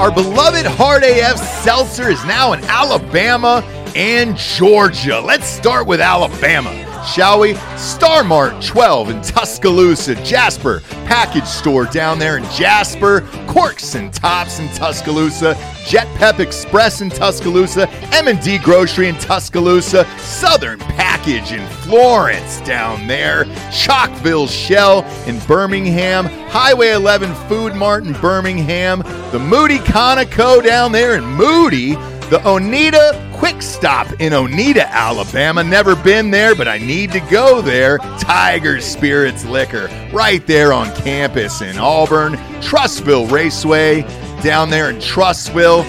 [0.00, 3.62] Our beloved Hard AF Seltzer is now in Alabama
[3.94, 5.20] and Georgia.
[5.20, 6.70] Let's start with Alabama
[7.06, 7.54] shall we?
[7.76, 14.58] Star Mart 12 in Tuscaloosa, Jasper Package Store down there in Jasper, Corks and Tops
[14.58, 22.60] in Tuscaloosa, Jet Pep Express in Tuscaloosa, M&D Grocery in Tuscaloosa, Southern Package in Florence
[22.60, 29.00] down there, Chalkville Shell in Birmingham, Highway 11 Food Mart in Birmingham,
[29.32, 31.94] the Moody Conoco down there in Moody,
[32.30, 35.64] the Oneida Quick Stop in Oneida, Alabama.
[35.64, 37.96] Never been there, but I need to go there.
[38.18, 42.34] Tiger Spirits Liquor, right there on campus in Auburn.
[42.60, 44.02] Trussville Raceway,
[44.42, 45.86] down there in Trussville.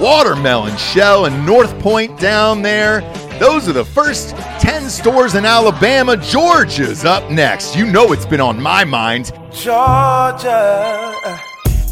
[0.00, 3.02] Watermelon Shell and North Point down there.
[3.38, 6.16] Those are the first 10 stores in Alabama.
[6.16, 7.76] Georgia's up next.
[7.76, 9.30] You know it's been on my mind.
[9.52, 11.12] Georgia.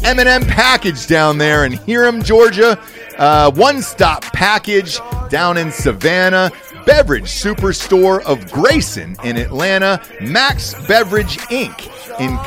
[0.03, 2.79] M&M package down there in Hiram, Georgia.
[3.17, 6.51] Uh, one stop package down in Savannah.
[6.85, 10.01] Beverage Superstore of Grayson in Atlanta.
[10.21, 11.89] Max Beverage Inc.
[12.19, 12.37] in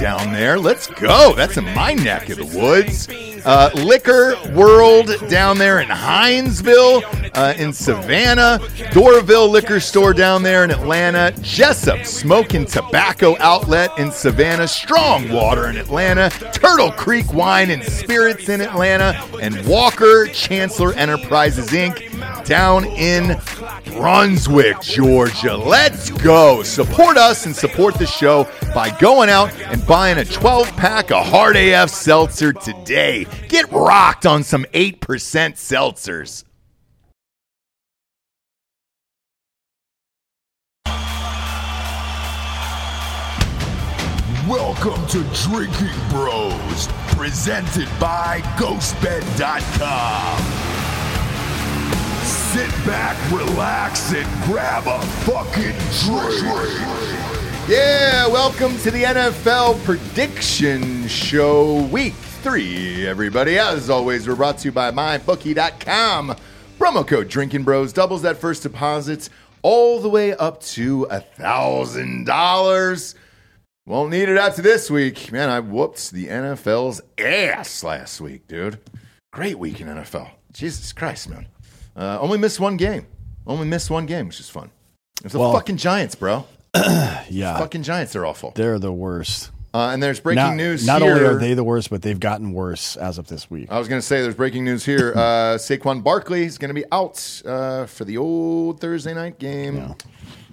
[0.00, 0.58] down there.
[0.58, 1.34] Let's go.
[1.36, 3.06] That's in my neck of the woods.
[3.44, 7.02] Uh, Liquor World down there in Hinesville,
[7.34, 8.58] uh, in Savannah.
[8.90, 11.32] Doraville Liquor Store down there in Atlanta.
[11.40, 14.68] Jesup Smoking Tobacco Outlet in Savannah.
[14.68, 16.30] Strong Water in Atlanta.
[16.52, 19.22] Turtle Creek Wine and Spirits in Atlanta.
[19.40, 22.44] And Walker Chancellor Enterprises Inc.
[22.44, 23.38] down in
[23.86, 25.56] Brunswick, Georgia.
[25.56, 26.62] Let's go.
[26.62, 31.26] Support us and support the show by going out and buying a 12 pack of
[31.26, 33.26] Hard AF Seltzer today.
[33.48, 34.98] Get rocked on some 8%
[35.54, 36.44] seltzers.
[44.48, 50.38] Welcome to Drinkin Bros, presented by GhostBed.com.
[52.24, 55.72] Sit back, relax, and grab a fucking
[56.04, 56.44] drink.
[57.68, 62.12] Yeah, welcome to the NFL Prediction Show Week
[62.44, 63.58] 3, everybody.
[63.58, 66.36] As always, we're brought to you by MyBookie.com.
[66.78, 69.30] Promo code Drinkin Bros doubles that first deposit
[69.62, 73.14] all the way up to a $1,000.
[73.86, 75.32] Won't need it after this week.
[75.32, 78.78] Man, I whooped the NFL's ass last week, dude.
[79.32, 80.28] Great week in NFL.
[80.52, 81.46] Jesus Christ, man.
[81.96, 83.06] Uh, only missed one game.
[83.46, 84.70] Only missed one game, which is fun.
[85.24, 86.44] It's the Well- fucking Giants, bro.
[87.30, 88.52] Yeah, Fucking Giants are awful.
[88.54, 89.50] they're the worst.
[89.74, 91.14] Uh, and there's breaking not, news Not here.
[91.14, 93.66] only are they the worst, but they've gotten worse as of this week.
[93.72, 95.12] I was going to say there's breaking news here.
[95.24, 99.76] Uh, Saquon Barkley is going to be out uh, for the old Thursday night game.
[99.76, 99.94] Yeah.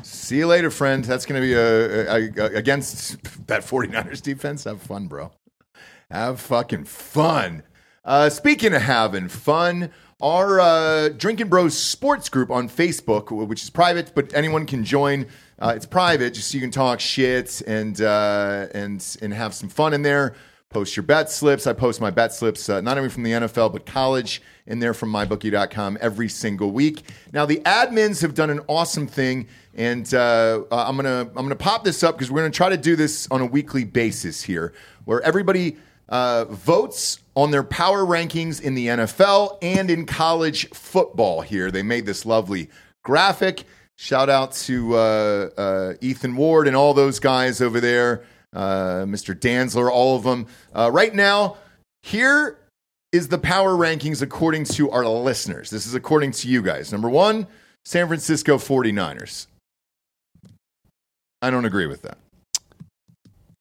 [0.02, 1.04] See you later, friend.
[1.04, 4.64] That's going to be a, a, a- against that 49ers defense.
[4.64, 5.32] Have fun, bro.
[6.10, 7.64] Have fucking fun.
[8.04, 13.70] Uh, speaking of having fun, our uh, Drinkin Bros sports group on Facebook, which is
[13.70, 15.28] private, but anyone can join.
[15.62, 19.70] Uh, it's private, just so you can talk shit and uh, and and have some
[19.70, 20.34] fun in there.
[20.70, 21.68] Post your bet slips.
[21.68, 24.96] I post my bet slips, uh, not only from the NFL but college, in there
[24.96, 27.04] from mybookie.com every single week.
[27.32, 31.56] Now the admins have done an awesome thing, and uh, uh, I'm gonna I'm gonna
[31.56, 34.74] pop this up because we're gonna try to do this on a weekly basis here,
[35.06, 35.78] where everybody
[36.10, 41.42] uh, votes on their power rankings in the NFL and in college football.
[41.42, 42.68] Here, they made this lovely
[43.04, 43.66] graphic.
[44.02, 49.40] Shout out to uh, uh, Ethan Ward and all those guys over there, uh, Mr.
[49.40, 50.48] Danzler, all of them.
[50.74, 51.58] Uh, right now,
[52.02, 52.58] here
[53.12, 55.70] is the power rankings according to our listeners.
[55.70, 56.92] This is according to you guys.
[56.92, 57.46] Number one,
[57.86, 59.46] San Francisco 49ers.
[61.44, 62.18] I don't agree with that.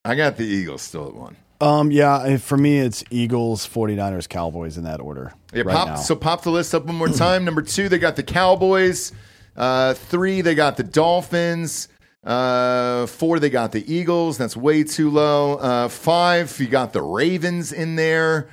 [0.06, 1.36] I got the Eagles still at one.
[1.60, 5.34] Um, yeah, for me, it's Eagles, 49ers, Cowboys in that order.
[5.52, 7.44] Yeah, right pop, so pop the list up one more time.
[7.50, 9.12] Number two, they got the Cowboys.
[9.60, 11.88] Uh, three, they got the Dolphins.
[12.24, 14.38] Uh, four, they got the Eagles.
[14.38, 15.56] That's way too low.
[15.56, 18.48] Uh, five, you got the Ravens in there.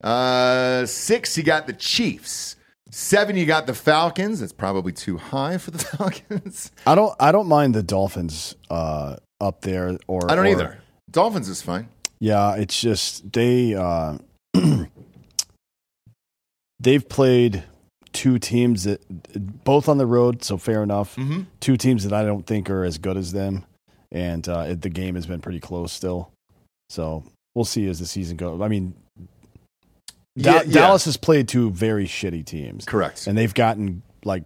[0.00, 2.54] Uh, six, you got the Chiefs.
[2.92, 4.38] Seven, you got the Falcons.
[4.38, 6.70] That's probably too high for the Falcons.
[6.86, 9.98] I don't, I don't mind the Dolphins uh, up there.
[10.06, 10.78] Or I don't or- either.
[11.10, 11.88] Dolphins is fine.
[12.20, 14.18] Yeah, it's just they uh,
[16.78, 17.64] they've played
[18.12, 19.00] two teams that
[19.64, 21.16] both on the road, so fair enough.
[21.16, 21.42] Mm-hmm.
[21.60, 23.64] Two teams that I don't think are as good as them,
[24.10, 26.30] and uh, it, the game has been pretty close still.
[26.90, 27.24] So
[27.54, 28.60] we'll see as the season goes.
[28.60, 28.94] I mean,
[30.38, 30.72] Da- Yeah, yeah.
[30.72, 33.26] Dallas has played two very shitty teams, Correct.
[33.26, 34.44] and they've gotten like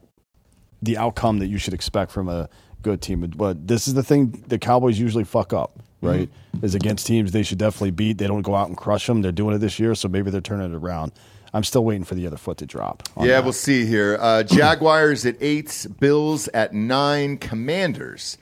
[0.82, 2.48] the outcome that you should expect from a
[2.82, 3.20] good team.
[3.36, 5.78] But this is the thing: the Cowboys usually fuck up.
[6.02, 6.28] right?
[6.62, 8.18] Is against teams they should definitely beat.
[8.18, 9.22] They don't go out and crush them.
[9.22, 11.12] They're doing it this year, so maybe they're turning it around.
[11.52, 13.02] I'm still waiting for the other foot to drop.
[13.18, 13.44] Yeah, that.
[13.44, 14.16] we'll see here.
[14.20, 18.38] Uh, Jaguars at eight, Bills at nine, Commanders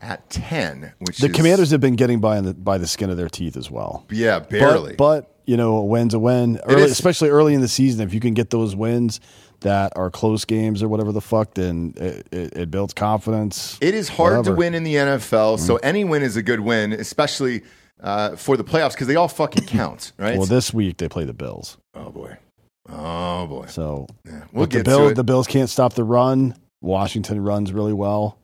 [0.00, 0.92] at ten.
[0.98, 3.56] Which the is, Commanders have been getting by the, by the skin of their teeth
[3.56, 4.04] as well.
[4.10, 4.94] yeah, But- barely.
[4.96, 6.60] But, you know, a win's a win.
[6.66, 9.18] Early, especially early in the season, if you can get those wins
[9.60, 13.78] that are close games or whatever the fuck, then it, it, it builds confidence.
[13.80, 16.92] It is hard to win in the NFL, so any win is a good win,
[16.92, 17.62] especially
[18.00, 20.36] uh, for the playoffs because they all fucking count, right?
[20.36, 22.36] Well, this week they play the Bills, oh boy,
[22.88, 23.66] oh boy.
[23.66, 25.14] so Yeah, we'll but the get Bill, to it.
[25.14, 26.54] the Bills can't stop the run.
[26.80, 28.38] Washington runs really well.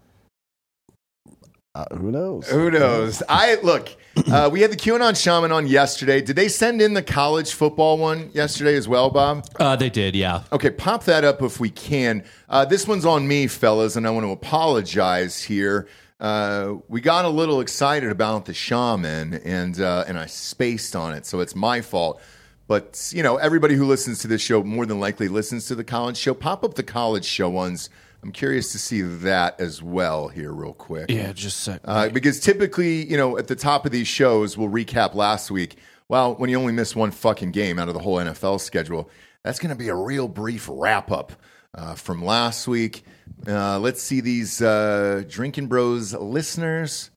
[1.76, 2.48] Uh, who knows?
[2.48, 3.20] Who knows?
[3.28, 3.88] I look.
[4.30, 6.20] Uh, we had the QAnon shaman on yesterday.
[6.20, 9.44] Did they send in the college football one yesterday as well, Bob?
[9.58, 10.44] Uh, they did, yeah.
[10.52, 12.22] Okay, pop that up if we can.
[12.48, 15.88] Uh, this one's on me, fellas, and I want to apologize here.
[16.20, 21.12] Uh, we got a little excited about the shaman, and uh, and I spaced on
[21.12, 22.20] it, so it's my fault.
[22.66, 25.84] But you know, everybody who listens to this show more than likely listens to the
[25.84, 26.34] college show.
[26.34, 27.90] Pop up the college show ones.
[28.22, 31.10] I'm curious to see that as well here, real quick.
[31.10, 31.82] Yeah, just sec.
[31.84, 35.76] Uh, because typically, you know, at the top of these shows, we'll recap last week.
[36.08, 39.10] Well, when you only miss one fucking game out of the whole NFL schedule,
[39.42, 41.32] that's going to be a real brief wrap up
[41.74, 43.04] uh, from last week.
[43.46, 47.10] Uh, let's see these uh, Drinkin Bros listeners.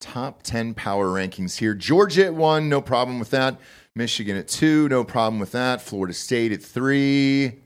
[0.00, 1.74] Top 10 power rankings here.
[1.74, 3.58] Georgia at one, no problem with that.
[3.96, 5.80] Michigan at two, no problem with that.
[5.80, 7.60] Florida State at three.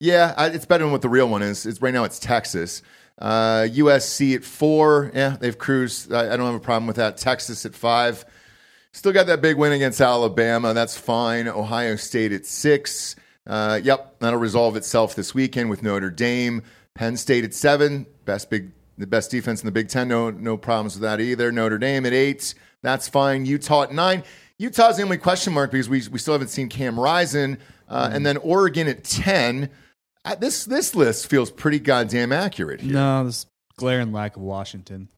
[0.00, 1.64] Yeah, it's better than what the real one is.
[1.64, 2.04] It's right now.
[2.04, 2.82] It's Texas.
[3.18, 5.10] Uh, USC at four.
[5.14, 6.12] Yeah, they've cruised.
[6.12, 7.16] I, I don't have a problem with that.
[7.16, 8.24] Texas at five.
[8.92, 10.74] Still got that big win against Alabama.
[10.74, 11.48] That's fine.
[11.48, 13.16] Ohio State at six.
[13.46, 16.62] Uh, yep, that'll resolve itself this weekend with Notre Dame.
[16.94, 18.06] Penn State at seven.
[18.24, 20.08] Best big, the best defense in the Big Ten.
[20.08, 21.50] No, no problems with that either.
[21.50, 22.54] Notre Dame at eight.
[22.82, 23.46] That's fine.
[23.46, 24.24] Utah at nine.
[24.62, 27.58] Utah's the only question mark because we we still haven't seen Cam Rising.
[27.88, 29.68] Uh, And then Oregon at ten.
[30.24, 32.92] Uh, this this list feels pretty goddamn accurate here.
[32.94, 35.08] No, this glaring lack of Washington.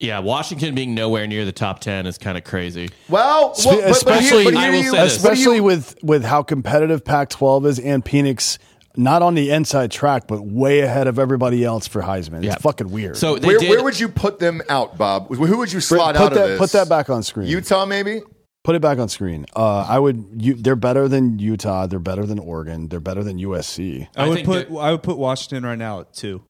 [0.00, 2.88] Yeah, Washington being nowhere near the top 10 is kind of crazy.
[3.10, 5.18] Well, well, but- but especially- but I here will you- say this.
[5.22, 8.56] but especially with with how competitive Pac-12 is and Penix
[8.96, 12.42] not on the inside track, but way ahead of everybody else for Heisman.
[12.42, 12.54] Yeah.
[12.54, 13.18] It's fucking weird.
[13.18, 13.68] So where, did.
[13.68, 15.28] where would you put them out, Bob?
[15.28, 16.58] Who would you slot put out that of this?
[16.58, 17.46] put that back on screen.
[17.48, 18.22] Utah, maybe.
[18.66, 19.46] Put it back on screen.
[19.54, 20.26] Uh, I would.
[20.38, 21.86] You, they're better than Utah.
[21.86, 22.88] They're better than Oregon.
[22.88, 24.08] They're better than USC.
[24.16, 26.42] I, I would think put I would put Washington right now at two.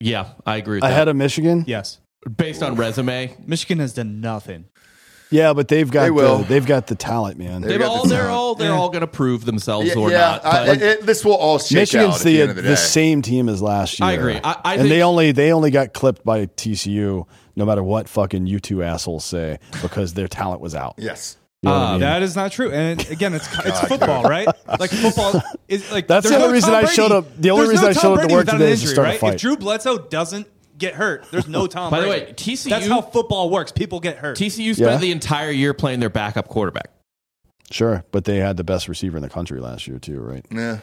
[0.00, 1.64] yeah, I agree with Ahead of Michigan.
[1.68, 2.00] Yes.
[2.36, 4.64] Based on resume, Michigan has done nothing.
[5.30, 6.38] Yeah, but they've got They will.
[6.38, 7.62] The, they've got the talent, man.
[7.62, 8.34] They- they've got all, the they're talent.
[8.36, 10.44] all they're all going to prove themselves Yeah, or yeah, not.
[10.46, 13.48] I- but- it- this will all shake Michigan's out the the, the, the, same team
[13.48, 14.08] as last year.
[14.08, 14.38] I agree.
[14.44, 17.26] I- I and think- they only they only got clipped by TCU,
[17.56, 20.94] no matter what fucking you two assholes say, because their talent was out.
[20.98, 21.38] Yes.
[21.64, 22.00] You know what I Uh, mean?
[22.00, 22.72] That is not true.
[22.72, 24.48] And again, it's it's football, right?
[24.80, 27.66] Like football is like That's the only no reason Tom I showed up- the only
[27.66, 28.94] There's reason no I Tom showed up to work without an today is to injury,
[28.94, 29.20] start a right?
[29.20, 29.34] fight.
[29.34, 31.92] If Drew Bledsoe doesn't get hurt, there's no Tom.
[31.92, 32.26] By the Brady.
[32.26, 33.70] way, TCU That's how football works.
[33.70, 34.36] People get hurt.
[34.36, 34.96] TCU spent Yeah.
[34.98, 36.90] the entire year playing their backup quarterback.
[37.70, 40.44] Sure, but they had the best receiver in the country last year too, right?
[40.50, 40.78] Yeah.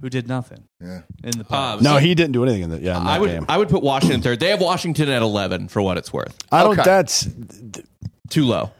[0.00, 1.00] who did nothing Yeah.
[1.22, 1.76] in the Uh.
[1.82, 2.80] No, so he didn't do anything in that.
[2.80, 3.44] Yeah, in that I would game.
[3.50, 4.40] I would put Washington third.
[4.40, 6.34] They have Washington at eleven for what it's worth.
[6.50, 6.72] I don't.
[6.72, 6.82] Okay.
[6.82, 7.28] That's
[8.30, 8.70] Too low.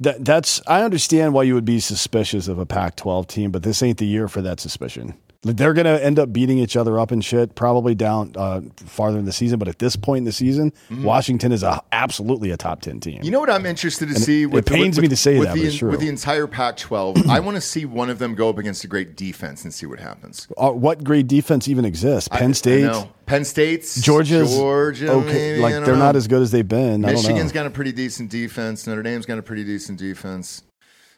[0.00, 0.60] That, that's.
[0.66, 4.06] I understand why you would be suspicious of a Pac-12 team, but this ain't the
[4.06, 5.14] year for that suspicion.
[5.42, 9.20] They're going to end up beating each other up and shit, probably down uh, farther
[9.20, 9.60] in the season.
[9.60, 13.16] But at this point in the season, Washington is a, absolutely a top ten team.
[13.16, 13.24] Mm-hmm.
[13.24, 14.42] You know what I'm interested to see?
[14.42, 15.90] it pains with, me to say with that, the, but it's true.
[15.90, 18.88] With the entire Pac-12, I want to see one of them go up against a
[18.88, 20.48] great defense and see what happens.
[20.56, 22.28] Uh, what great defense even exists?
[22.28, 23.08] Penn I State, know.
[23.26, 25.26] Penn State's Georgia's Georgia, okay.
[25.26, 25.96] maybe, like they're know.
[25.96, 27.04] not as good as they've been.
[27.04, 27.28] I don't know.
[27.28, 28.88] Michigan's got a pretty decent defense.
[28.88, 30.62] Notre Dame's got a pretty decent defense.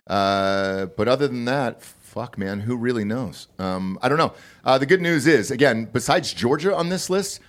[0.06, 3.46] Uh, but other than that, fuck, man, who really knows?
[3.60, 4.32] Um, I don't know.
[4.64, 7.40] Uh, the good news is, again, besides Georgia on this list,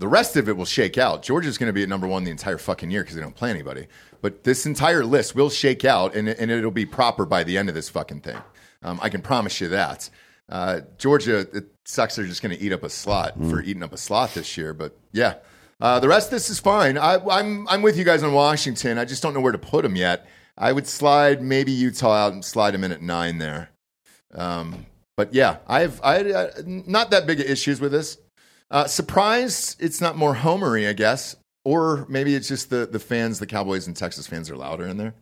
[0.00, 1.22] the rest of it will shake out.
[1.22, 3.50] Georgia's going to be at number one the entire fucking year because they don't play
[3.50, 3.86] anybody.
[4.20, 7.68] But this entire list will shake out, and, and it'll be proper by the end
[7.68, 8.38] of this fucking thing.
[8.82, 10.10] Um, I can promise you that.
[10.48, 13.92] Uh, Georgia, it sucks they're just going to eat up a slot for eating up
[13.92, 14.74] a slot this year.
[14.74, 15.34] But yeah,
[15.80, 16.98] uh, the rest of this is fine.
[16.98, 18.98] I, I'm I'm with you guys on Washington.
[18.98, 20.26] I just don't know where to put them yet.
[20.58, 23.69] I would slide maybe Utah out and slide them in at nine there.
[24.34, 28.18] Um, but yeah, I've I uh, not that big of issues with this.
[28.70, 33.38] Uh, surprised it's not more homery, I guess, or maybe it's just the the fans,
[33.38, 35.14] the Cowboys and Texas fans are louder in there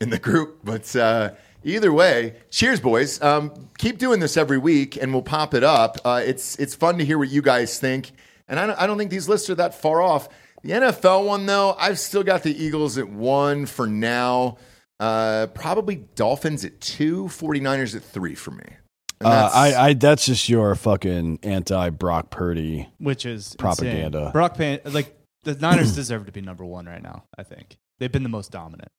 [0.00, 0.58] in the group.
[0.64, 1.30] But uh,
[1.62, 3.22] either way, cheers, boys.
[3.22, 5.98] Um, keep doing this every week, and we'll pop it up.
[6.04, 8.12] Uh, it's it's fun to hear what you guys think,
[8.48, 10.28] and I don't, I don't think these lists are that far off.
[10.62, 14.56] The NFL one, though, I've still got the Eagles at one for now.
[15.00, 18.64] Uh, probably Dolphins at two, 49ers at three for me.
[19.20, 22.88] Uh, I, I that's just your fucking anti Brock Purdy.
[22.98, 24.18] which is Propaganda.
[24.18, 24.32] Insane.
[24.32, 27.24] Brock Pan, like the Niners deserve to be number one right now.
[27.38, 28.90] I think they've been the most dominant.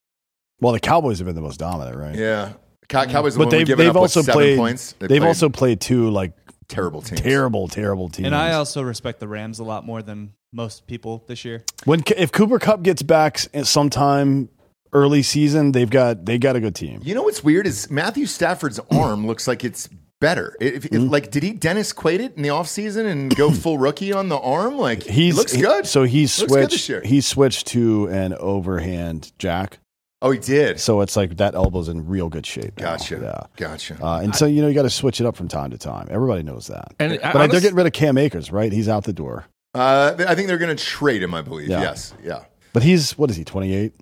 [0.61, 2.15] Well, the Cowboys have been the most dominant, right?
[2.15, 2.53] yeah.
[2.87, 4.57] Cow- Cowboys have But they've given they've up, what, also seven played.
[4.57, 4.93] points.
[4.93, 6.33] They They've played also played two like
[6.67, 7.21] terrible teams.
[7.21, 8.25] terrible, terrible teams.
[8.27, 11.63] And I also respect the Rams a lot more than most people this year.
[11.83, 14.49] when if Cooper Kupp gets back sometime
[14.93, 17.01] early season, they've got they got a good team.
[17.03, 19.89] You know what's weird is Matthew Stafford's arm looks like it's
[20.21, 20.55] better.
[20.61, 21.09] If, if, Hmm?
[21.09, 24.37] like, did he Dennis Quaid it in the offseason and go full rookie on the
[24.39, 24.77] arm?
[24.77, 25.85] Like, he looks he- good.
[25.85, 26.89] so he's Looks good this switched.
[26.89, 27.01] year.
[27.03, 29.79] He switched to an overhand jack.
[30.21, 30.79] oh, he did.
[30.79, 32.79] So it's like that elbow's in real good shape.
[32.79, 32.91] now.
[32.95, 33.19] Gotcha.
[33.21, 33.41] Yeah.
[33.57, 33.97] Gotcha.
[34.03, 36.07] Uh, and so you know you got to switch it up from time to time.
[36.09, 36.93] Everybody knows that.
[36.99, 38.71] And I- but they're getting rid of Cam Akers, right?
[38.71, 39.45] He's out the door.
[39.75, 41.33] Uh, I think they're going to trade him.
[41.35, 41.67] I believe.
[41.67, 41.81] Yeah.
[41.81, 42.13] Yes.
[42.23, 42.45] Yeah.
[42.71, 43.43] But he's what is he?
[43.43, 43.93] Twenty eight.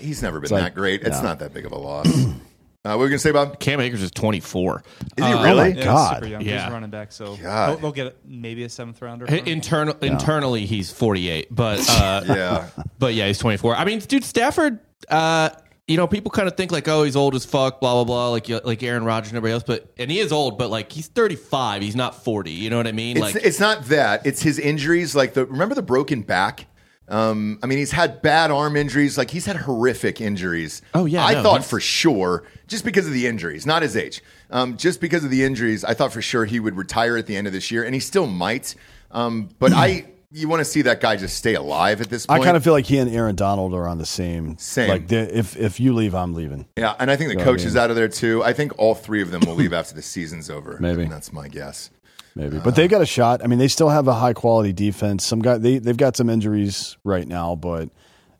[0.00, 1.02] He's never been like- that great.
[1.02, 1.22] It's yeah.
[1.22, 2.06] not that big of a loss.
[2.16, 2.34] uh,
[2.82, 3.58] what were you going to say, Bob?
[3.60, 4.82] Cam Akers is 24.
[4.82, 5.68] Is he Uh, really?
[5.70, 6.14] Yeah, he's God.
[6.16, 6.40] super young.
[6.42, 6.64] Yeah.
[6.64, 7.68] He's running back, so God.
[7.70, 9.26] they'll, they'll get maybe a seventh rounder.
[9.26, 9.48] for Hey, him.
[9.48, 12.68] Internal, Internally, he's 48, but uh, yeah.
[12.98, 13.76] but yeah, he's 24.
[13.76, 14.78] I mean, dude, Stafford.
[15.08, 15.50] Uh,
[15.88, 18.28] you know, people kind of think like, oh, he's old as fuck, blah blah blah,
[18.30, 19.64] like like Aaron Rodgers and everybody else.
[19.64, 21.82] But and he is old, but like he's 35.
[21.82, 22.52] He's not 40.
[22.52, 23.16] You know what I mean?
[23.16, 24.24] It's, like, it's not that.
[24.24, 25.16] It's his injuries.
[25.16, 26.66] Like the remember the broken back.
[27.12, 29.18] Um, I mean, he's had bad arm injuries.
[29.18, 30.80] Like he's had horrific injuries.
[30.94, 33.96] Oh, yeah, I no, thought he's- for sure, just because of the injuries, not his
[33.96, 37.26] age, um, just because of the injuries, I thought for sure he would retire at
[37.26, 38.74] the end of this year, and he still might.
[39.10, 42.40] Um, but I, you want to see that guy just stay alive at this point.
[42.40, 44.56] I kind of feel like he and Aaron Donald are on the same.
[44.56, 44.88] Same.
[44.88, 46.64] Like if if you leave, I'm leaving.
[46.78, 48.42] yeah, and I think the I coach mean- is out of there too.
[48.42, 50.78] I think all three of them will leave after the season's over.
[50.80, 51.02] Maybe.
[51.02, 51.90] And that's my guess.
[52.34, 53.44] Maybe, but they got a shot.
[53.44, 55.24] I mean, they still have a high quality defense.
[55.24, 57.90] Some guy they they've got some injuries right now, but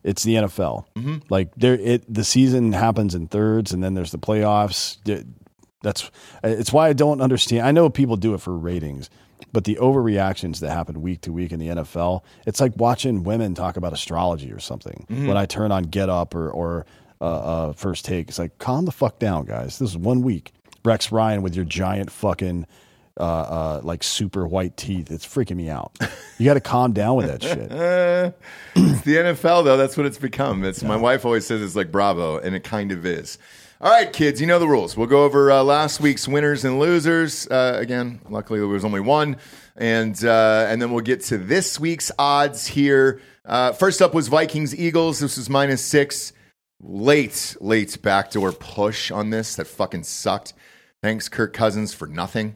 [0.02, 0.86] it's the NFL.
[0.96, 1.16] Mm-hmm.
[1.28, 4.96] Like there, it the season happens in thirds, and then there's the playoffs.
[5.82, 6.10] That's
[6.42, 7.66] it's why I don't understand.
[7.66, 9.10] I know people do it for ratings,
[9.52, 13.54] but the overreactions that happen week to week in the NFL, it's like watching women
[13.54, 15.06] talk about astrology or something.
[15.10, 15.26] Mm-hmm.
[15.26, 16.86] When I turn on Get Up or or
[17.20, 19.78] uh, uh, First Take, it's like calm the fuck down, guys.
[19.78, 20.52] This is one week.
[20.84, 22.66] Rex Ryan with your giant fucking
[23.18, 25.10] uh, uh, like super white teeth.
[25.10, 25.96] It's freaking me out.
[26.38, 27.70] You got to calm down with that shit.
[28.74, 29.76] It's the NFL, though.
[29.76, 30.64] That's what it's become.
[30.64, 33.38] It's my wife always says it's like Bravo, and it kind of is.
[33.80, 34.96] All right, kids, you know the rules.
[34.96, 37.48] We'll go over uh, last week's winners and losers.
[37.48, 39.36] Uh, again, luckily there was only one,
[39.76, 43.20] and uh, and then we'll get to this week's odds here.
[43.44, 45.18] Uh, first up was Vikings Eagles.
[45.18, 46.32] This was minus six.
[46.80, 50.52] Late, late backdoor push on this that fucking sucked.
[51.02, 52.54] Thanks, Kirk Cousins, for nothing.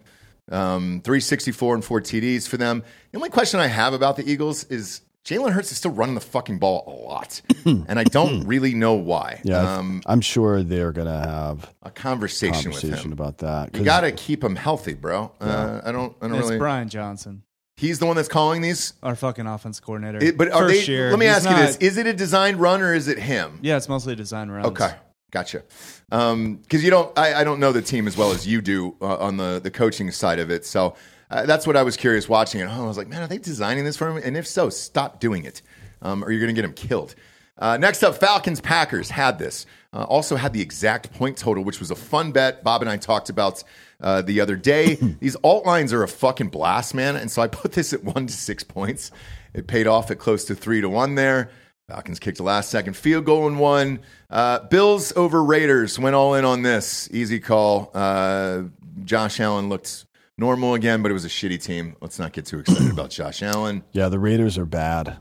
[0.50, 2.82] Um, 364 and four TDs for them.
[3.12, 6.20] The only question I have about the Eagles is Jalen Hurts is still running the
[6.20, 9.40] fucking ball a lot, and I don't really know why.
[9.42, 13.12] Yeah, um, I'm sure they're gonna have a conversation, with conversation him.
[13.12, 13.70] about that.
[13.74, 15.32] You 'Cause got to keep him healthy, bro.
[15.40, 16.14] Uh, I don't.
[16.22, 16.58] I don't it's really.
[16.58, 17.42] Brian Johnson,
[17.76, 18.92] He's the one that's calling these.
[19.02, 20.22] our fucking offense coordinator.
[20.24, 20.92] It- but are First they?
[20.92, 23.18] year, let me he's ask you this: Is it a designed run or is it
[23.18, 23.58] him?
[23.62, 24.66] yeah, it's mostly design runs.
[24.68, 24.92] Okay,
[25.30, 25.62] gotcha.
[26.08, 29.16] Because you don't, I, I don't know the team as well as you do uh,
[29.16, 30.64] on the the coaching side of it.
[30.64, 30.96] So
[31.30, 32.66] uh, that's what I was curious watching it.
[32.66, 34.22] Oh, I was like, man, are they designing this for him?
[34.24, 35.62] And if so, stop doing it,
[36.02, 37.14] um, or you're going to get him killed.
[37.58, 39.66] Uh, next up, Falcons Packers had this.
[39.92, 42.62] Uh, also had the exact point total, which was a fun bet.
[42.62, 43.64] Bob and I talked about
[44.00, 44.94] uh, the other day.
[45.20, 47.16] These alt lines are a fucking blast, man.
[47.16, 49.10] And so I put this at one to six points.
[49.54, 51.50] It paid off at close to three to one there.
[51.88, 54.00] Falcons kicked a last second field goal and won.
[54.28, 57.08] Uh, Bills over Raiders went all in on this.
[57.12, 57.92] Easy call.
[57.94, 58.62] Uh,
[59.04, 60.04] Josh Allen looked
[60.36, 61.94] normal again, but it was a shitty team.
[62.00, 63.84] Let's not get too excited about Josh Allen.
[63.92, 65.18] yeah, the Raiders are bad.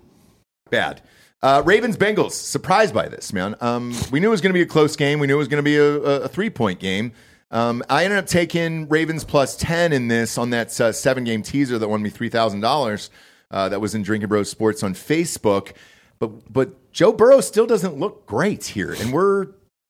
[0.71, 1.03] Bad.
[1.43, 2.31] Uh, Ravens Bengals.
[2.31, 3.55] Surprised by this, man.
[3.61, 5.19] Um, we knew it was going to be a close game.
[5.19, 5.93] We knew it was going to be a,
[6.23, 7.11] a, three point game.
[7.51, 11.43] Um, I ended up taking Ravens plus 10 in this on that uh, seven game
[11.43, 13.09] teaser that won me $3,000.
[13.51, 15.73] Uh, that was in Drinkin Bros Sports on Facebook.
[16.19, 18.93] But, but Joe Burrow still doesn't look great here.
[18.93, 19.47] And we're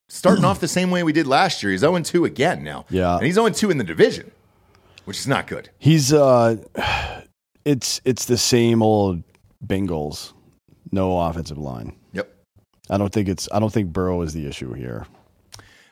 [0.08, 1.70] starting off the same way we did last year.
[1.72, 2.84] He's 0 2 again now.
[2.90, 3.16] Yeah.
[3.16, 4.30] And he's 0 2 in the division,
[5.04, 5.70] which is not good.
[5.78, 6.56] He's uh,
[7.64, 9.22] it's it's the same old
[9.64, 10.32] Bengals.
[10.92, 11.96] No offensive line.
[12.12, 12.32] Yep.
[12.90, 13.48] I don't think it's.
[13.52, 15.06] I don't think Burrow is the issue here.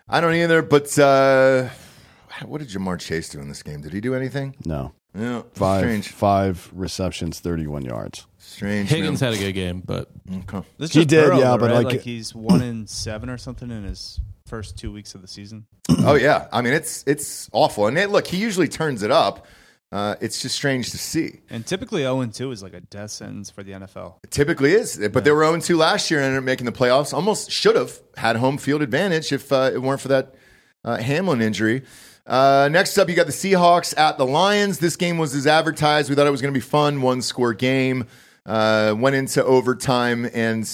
[0.08, 0.62] I don't either.
[0.62, 1.68] But uh,
[2.44, 3.80] what did Ja'Marr Chase do in this game?
[3.82, 4.54] Did he do anything?
[4.64, 6.08] No, Yeah, five strange.
[6.08, 8.26] five receptions, thirty one yards.
[8.54, 8.88] Strange.
[8.88, 9.32] Higgins man.
[9.32, 10.62] had a good game, but Okay.
[10.78, 11.84] This is He just did, Burrow, yeah, though, but right?
[11.84, 15.66] like- he's one in seven or something in his first two weeks of the season.
[16.06, 17.86] Oh yeah, I mean it's it's awful.
[17.86, 19.46] And it, look, he usually turns it up.
[19.92, 21.40] Uh, it's just strange to see.
[21.50, 24.14] And typically 0 2 is like a death sentence for the NFL.
[24.24, 26.72] It typically is, but they were 0 2 last year and ended up making the
[26.72, 27.14] playoffs.
[27.14, 30.34] Almost should have had home field advantage if uh, it weren't for that
[30.84, 31.82] uh, Hamlin injury.
[32.26, 34.78] Uh, next up, you got the Seahawks at the Lions.
[34.78, 36.08] This game was as advertised.
[36.10, 38.06] We thought it was going to be fun, one score game.
[38.46, 40.64] Uh, went into overtime, and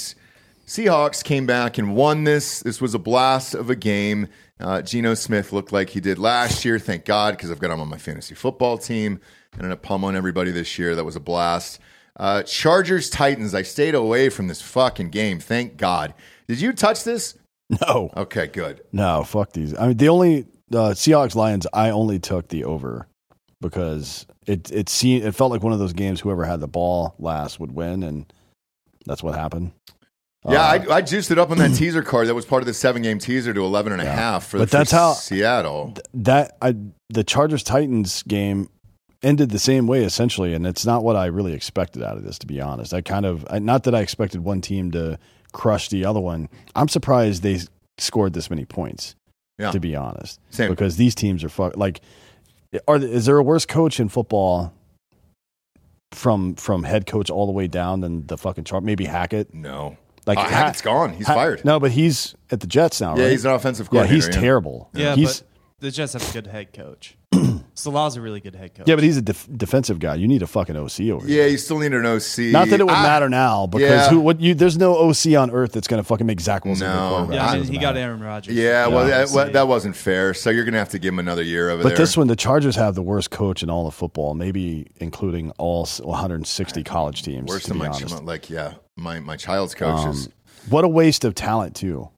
[0.67, 2.61] Seahawks came back and won this.
[2.61, 4.29] This was a blast of a game.
[4.59, 6.79] Uh, Geno Smith looked like he did last year.
[6.79, 9.21] Thank God, because I've got him on my fantasy football team
[9.53, 10.95] and ended up pummeling everybody this year.
[10.95, 11.81] That was a blast.
[12.17, 13.55] Uh, Chargers Titans.
[13.55, 15.41] I stayed away from this fucking game.
[15.41, 16.13] Thank God.
[16.49, 17.37] Did you touch this?
[17.87, 18.81] No, Okay, good.
[18.91, 19.79] no, fuck these.
[19.79, 20.41] I mean, the only
[20.73, 23.07] uh, Seahawks Lions, I only took the over
[23.61, 26.21] because it it seemed it felt like one of those games.
[26.21, 28.33] Whoever had the ball last would win, and
[29.07, 29.73] that's what happened.
[30.49, 32.29] Yeah, Uh, I, I juiced it up on that teaser card.
[32.29, 34.71] That was part of the seven game teaser to 11 and a half for, But
[34.71, 35.95] for how- Seattle.
[36.15, 36.75] that I
[37.11, 38.71] the Chargers Titans game
[39.23, 42.39] ended the same way essentially, and it's not what I really expected out of this.
[42.39, 45.19] To be honest, I kind of I, not that I expected one team to
[45.53, 46.49] crush the other one.
[46.75, 47.59] I'm surprised they
[47.99, 49.15] scored this many points.
[49.59, 49.73] Yeah.
[49.73, 50.71] To be honest, Same.
[50.71, 52.01] because these teams are fuck like.
[52.87, 54.73] Are is there a worse coach in football
[56.13, 58.85] from from head coach all the way down than the fucking chart?
[58.85, 59.53] Maybe Hackett.
[59.55, 59.97] No.
[60.27, 61.13] Like Uh, Ha- Hackett's gone.
[61.15, 61.65] He's Ha- fired.
[61.65, 63.31] No, but he's at the Jets now, Yeah, right?
[63.33, 64.27] he's an offensive yeah, coordinator.
[64.27, 64.91] he's terrible.
[64.93, 65.49] Yeah, he's, but
[65.81, 67.17] the Jets have a good head coach.
[67.75, 68.89] Saleh's a really good head coach.
[68.89, 70.17] yeah, but he's a def- defensive guy.
[70.17, 71.43] You need a fucking OC over here.
[71.43, 72.39] Yeah, you still need an OC.
[72.53, 74.11] Not that it would I- matter now, because yeah.
[74.11, 74.21] who?
[74.21, 74.55] What you?
[74.55, 76.87] There's no OC on earth that's going to fucking make Zach Wilson.
[76.89, 77.29] No.
[77.31, 77.97] yeah, I mean, Doesn't he got.
[77.97, 78.55] Aaron Rodgers.
[78.55, 80.35] Yeah, well, Yeah, that, well, that wasn't fair.
[80.35, 81.99] So you're going to have to give him another year over But there.
[81.99, 85.87] this one, the Chargers have the worst coach in all of football, maybe including all
[85.87, 87.49] 160 college teams.
[87.49, 88.25] worse to than be my honest.
[88.25, 90.27] like yeah, my my child's coaches.
[90.27, 90.33] Um,
[90.69, 92.11] what a waste of talent too.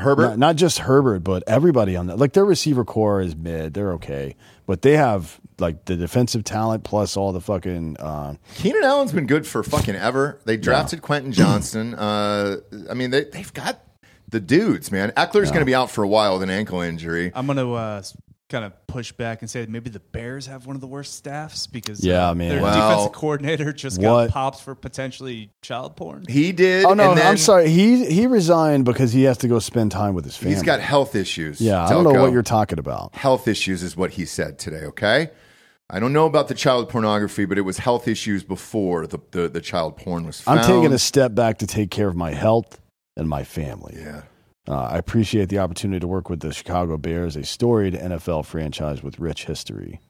[0.00, 0.22] Herbert.
[0.22, 2.18] Not, not just Herbert, but everybody on that.
[2.18, 3.74] Like their receiver corps is mid.
[3.74, 4.36] They're okay,
[4.66, 7.96] but they have like the defensive talent plus all the fucking.
[7.98, 10.40] Uh, Keenan Allen's been good for fucking ever.
[10.44, 11.94] They drafted Quentin Johnston.
[11.94, 12.58] Uh,
[12.90, 13.80] I mean, they, they've got
[14.28, 15.10] the dudes, man.
[15.12, 17.32] Ekeler's going to be out for a while with an ankle injury.
[17.34, 18.02] I'm going to uh,
[18.48, 21.14] kind of push back and say that maybe the Bears have one of the worst
[21.14, 22.48] staffs because Yeah, uh, man.
[22.48, 24.30] their Well- defensive coordinator just got What?
[24.30, 26.24] pops for potentially child porn.
[26.28, 26.84] He did.
[26.86, 27.68] oh no, and then I'm sorry.
[27.68, 30.54] He he resigned because he has to go spend time with his family.
[30.54, 31.60] He's got health issues.
[31.60, 31.84] yeah.
[31.84, 33.14] I don't know what you're talking about.
[33.14, 34.84] health issues is what he said today.
[34.86, 35.30] Okay.
[35.90, 39.48] I don't know about the child pornography, but it was health issues before the, the,
[39.48, 40.60] the child porn was found.
[40.60, 42.78] I'm taking a step back to take care of my health
[43.16, 43.94] and my family.
[43.98, 44.22] Yeah.
[44.68, 49.02] Uh, I appreciate the opportunity to work with the Chicago Bears, a storied NFL franchise
[49.02, 50.00] with rich history.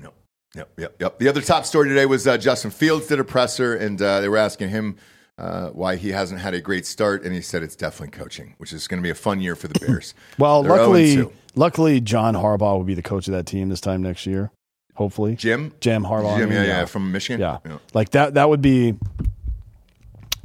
[0.00, 0.14] Yep,
[0.54, 0.96] yep, yep.
[1.00, 1.18] Yep.
[1.18, 4.28] The other top story today was uh, Justin Fields did a presser, and uh, they
[4.28, 4.96] were asking him
[5.38, 8.72] uh, why he hasn't had a great start, and he said it's definitely coaching, which
[8.72, 10.14] is going to be a fun year for the Bears.
[10.38, 14.02] Well, They're luckily, luckily, John Harbaugh will be the coach of that team this time
[14.02, 14.50] next year.
[14.94, 16.36] Hopefully, Jim, Jim Harbaugh.
[16.36, 17.40] Jim, I yeah, yeah, from Michigan.
[17.40, 17.58] yeah.
[17.94, 18.34] Like that.
[18.34, 18.94] That would be.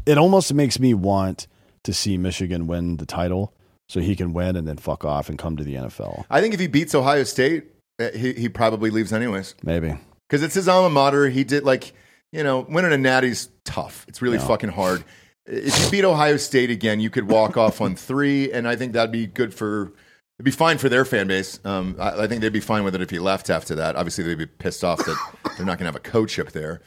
[0.05, 1.47] It almost makes me want
[1.83, 3.53] to see Michigan win the title,
[3.87, 6.25] so he can win and then fuck off and come to the NFL.
[6.29, 7.65] I think if he beats Ohio State,
[7.99, 9.95] uh, he he probably leaves anyways Maybe.
[10.27, 11.29] because it's his alma mater.
[11.29, 11.93] He did like
[12.31, 14.05] you know winning a natty's tough.
[14.07, 14.47] It's really Yeah.
[14.47, 15.03] fucking hard.
[15.45, 18.93] If you beat Ohio State again, you could walk off on three, and I think
[18.93, 19.91] that'd be good for.
[20.37, 21.59] It'd be fine for their fan base.
[21.65, 23.97] Um, I, I think they'd be fine with it if he left after that.
[23.97, 25.17] Obviously, they'd be pissed off that
[25.57, 26.79] they're not going to have a coach up there.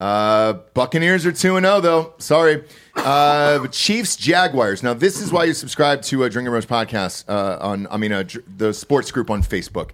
[0.00, 2.14] Uh, Buccaneers are 2 0, though.
[2.18, 2.64] Sorry.
[2.94, 4.82] Uh, Chiefs, Jaguars.
[4.82, 8.12] Now, this is why you subscribe to uh, Drinkin Bros Podcast uh, on, I mean,
[8.12, 8.24] uh,
[8.56, 9.90] the sports group on Facebook.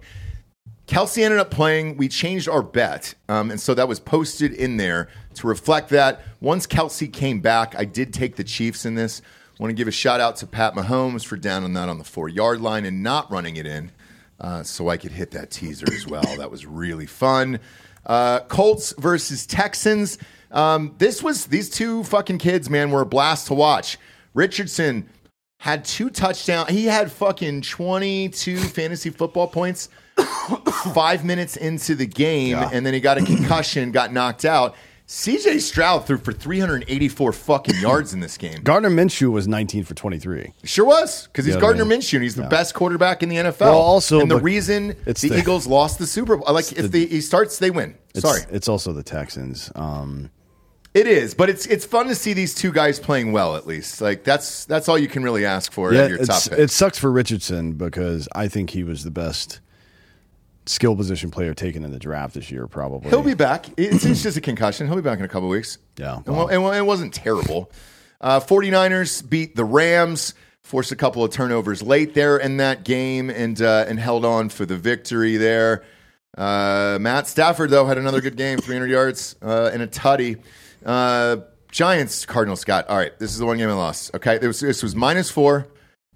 [0.87, 1.97] Kelce ended up playing.
[1.97, 3.15] We changed our bet.
[3.27, 6.21] Um, and so that was posted in there to reflect that.
[6.39, 9.23] Once Kelce came back, I did take the Chiefs in this.
[9.59, 12.03] Want to give a shout out to Pat Mahomes for down on that on the
[12.03, 13.91] four yard line and not running it in
[14.39, 16.35] uh, so I could hit that teaser as well.
[16.37, 17.59] That was really fun.
[18.05, 20.17] Uh, Colts versus Texans.
[20.51, 23.97] Um, this was, these two fucking kids, man, were a blast to watch.
[24.33, 25.09] Richardson
[25.59, 26.69] had two touchdowns.
[26.69, 29.89] He had fucking 22 fantasy football points
[30.93, 34.75] five minutes into the game, and then he got a concussion, got knocked out.
[35.07, 38.61] CJ Stroud threw for 384 fucking yards in this game.
[38.63, 40.51] Gardner Minshew was 19 for 23.
[40.63, 42.15] Sure was, because he's Yeah, I Gardner mean, Minshew.
[42.15, 43.59] and He's the best quarterback in the NFL.
[43.61, 46.71] Well, also, and the but reason it's the, the- Eagles lost the Super Bowl, like
[46.71, 47.95] if the, he starts, they win.
[48.15, 49.71] It's, Sorry, It's also the Texans.
[49.75, 50.31] Um,
[50.95, 53.57] it is, but it's it's fun to see these two guys playing well.
[53.57, 56.37] At least, like that's that's all you can really ask for yeah, at your top
[56.37, 56.57] it's, pick.
[56.57, 59.59] it sucks for Richardson because I think he was the best
[60.65, 63.09] skill position player taken in the draft this year, probably.
[63.09, 63.67] He'll be back.
[63.77, 64.87] It's, it's just a concussion.
[64.87, 65.77] He'll be back in a couple weeks.
[65.97, 67.71] Yeah, And, well, and well, it wasn't terrible.
[68.21, 73.29] Uh, 49ers beat the Rams, forced a couple of turnovers late there in that game,
[73.29, 75.83] and uh, and held on for the victory there.
[76.37, 80.41] Uh, Matt Stafford though had another good game, 300 yards uh, and a tutty.
[80.85, 81.37] Uh,
[81.71, 82.87] Giants, Cardinal Scott.
[82.87, 84.15] All right, this is the one game I lost.
[84.15, 85.67] Okay, this was, this was minus four.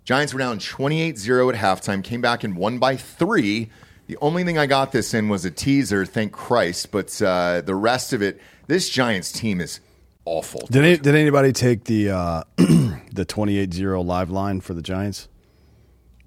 [0.05, 3.69] Giants were down 28-0 at halftime, came back and won by three.
[4.09, 6.89] The only thing I got this in was a teaser, thank Christ.
[6.89, 9.81] But uh, the rest of it, this Giants team is
[10.25, 10.61] awful.
[10.71, 15.27] Did any, did anybody take the uh, the 28-0 live line for the Giants?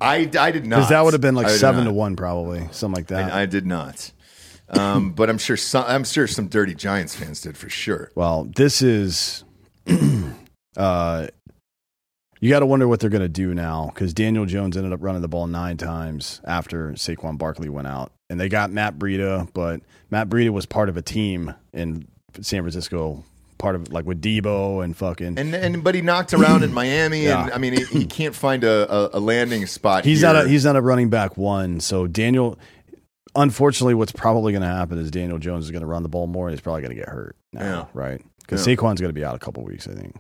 [0.01, 0.77] I, I did not.
[0.77, 1.91] Because that would have been like seven not.
[1.91, 3.33] to one, probably something like that.
[3.33, 4.13] I, I did not.
[4.69, 8.13] Um, but I'm sure some, I'm sure some dirty Giants fans did for sure.
[8.15, 9.43] Well, this is,
[10.77, 11.27] uh,
[12.43, 14.99] you got to wonder what they're going to do now because Daniel Jones ended up
[15.01, 19.49] running the ball nine times after Saquon Barkley went out, and they got Matt Breida,
[19.55, 22.09] but Matt Breida was part of a team in
[22.41, 23.23] San Francisco,
[23.59, 25.39] part of like with Deebo and fucking.
[25.39, 28.65] And and but he knocked around in Miami, and I mean he, he can't find
[28.65, 30.05] a, a, a landing spot.
[30.05, 30.33] he's here.
[30.33, 32.59] not a he's not a running back one, so Daniel.
[33.35, 36.27] Unfortunately, what's probably going to happen is Daniel Jones is going to run the ball
[36.27, 37.35] more, and he's probably going to get hurt.
[37.55, 37.85] Now, Yeah.
[37.95, 38.21] right?
[38.41, 38.75] Because Yeah.
[38.77, 40.15] Saquon's going to be out a couple weeks, I think.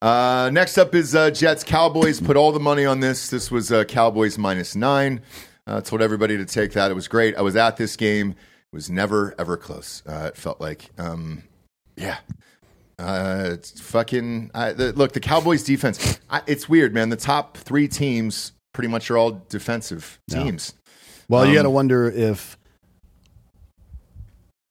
[0.00, 2.20] Uh, next up is uh, Jets Cowboys.
[2.20, 3.30] Put all the money on this.
[3.30, 5.22] This was uh, Cowboys minus nine.
[5.66, 6.90] Uh, told everybody to take that.
[6.90, 7.36] It was great.
[7.36, 8.30] I was at this game.
[8.30, 10.02] It was never ever close.
[10.06, 11.42] Uh, it felt like, um,
[11.96, 12.18] yeah.
[12.98, 15.12] Uh, it's fucking uh, the, look.
[15.12, 16.18] The Cowboys defense.
[16.30, 17.08] I, it's weird, man.
[17.10, 20.74] The top three teams pretty much are all defensive teams.
[21.28, 22.56] Well, you Um, got to wonder if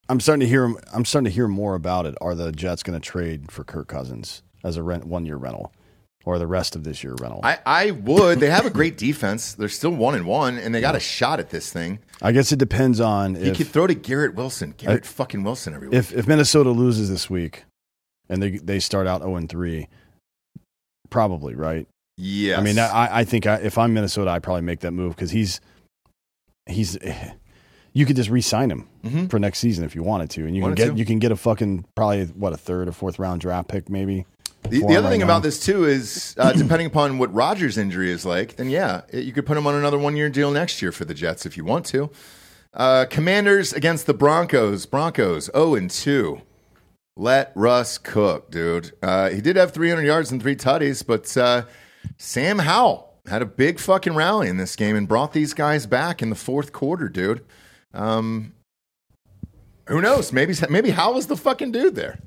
[0.10, 0.74] I'm starting to hear.
[0.94, 2.16] I'm starting to hear more about it.
[2.20, 5.72] Are the Jets going to trade for Kirk Cousins as a rent one year rental,
[6.26, 7.40] or the rest of this year rental?
[7.44, 8.40] I, I, I would.
[8.40, 9.54] They have a great defense.
[9.54, 12.00] They're still one and one, and they got a shot at this thing.
[12.22, 14.74] I guess it depends on He if could throw to Garrett Wilson.
[14.78, 15.98] Garrett fucking Wilson every week.
[15.98, 17.64] if if Minnesota loses this week,
[18.30, 19.88] and they they start out zero and three,
[21.10, 21.88] probably right.
[22.18, 22.58] Yeah.
[22.58, 25.32] I mean, I I think I, if I'm Minnesota, I probably make that move because
[25.32, 25.62] he's
[26.66, 26.98] he's.
[27.94, 29.28] You could just re-sign him Mhm.
[29.30, 31.00] for next season if you wanted to, and you Wanted can get to.
[31.00, 34.26] you can get a fucking probably what a third or fourth round draft pick maybe.
[34.70, 35.26] The, the other right thing now.
[35.26, 39.24] about this too is, uh, depending upon what Rodgers' injury is like, then yeah, it-
[39.26, 41.64] you could put him on another one-year deal next year for the Jets if you
[41.66, 42.10] want to.
[42.74, 44.86] Uh, commanders against the Broncos.
[44.86, 46.42] Broncos zero and two.
[47.16, 48.92] Let Russ cook, dude.
[49.02, 51.64] Uh, he did have 300 yards and three tutties, but uh,
[52.18, 56.22] Sam Howell had a big fucking rally in this game and brought these guys back
[56.22, 57.44] in the fourth quarter, dude.
[57.94, 58.54] Um,
[59.88, 60.32] who knows?
[60.34, 62.20] Maybe maybe Howell was the fucking dude there.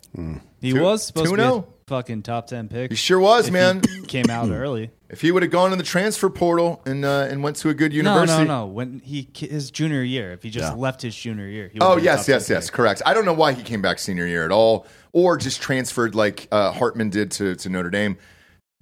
[0.60, 1.58] He Two- was supposed to be 2-0.
[1.64, 2.90] a fucking top ten pick.
[2.92, 3.82] He sure was, if man.
[3.84, 4.90] he came out early.
[5.10, 7.74] If he would have gone in the transfer portal and uh, and went to a
[7.74, 8.44] good No, university.
[8.44, 8.60] no, no.
[8.60, 8.66] No.
[8.68, 10.78] When he his junior year, if he just Yeah.
[10.78, 12.74] left his junior year, he Oh would've been yes, yes, yes, pick.
[12.74, 13.02] correct.
[13.04, 16.46] I don't know why he came back senior year at all, or just transferred like
[16.52, 18.16] uh, Hartman did to, to Notre Dame.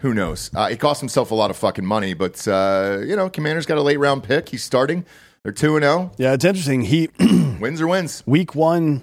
[0.02, 0.50] Who knows?
[0.54, 3.78] Uh, he cost himself a lot of fucking money, but uh, you know, Commanders got
[3.78, 4.50] a late round pick.
[4.50, 5.04] He's starting.
[5.42, 6.12] They're two and zero.
[6.18, 6.82] Yeah, it's interesting.
[6.82, 7.08] He
[7.58, 8.22] Wins or wins.
[8.26, 9.02] week one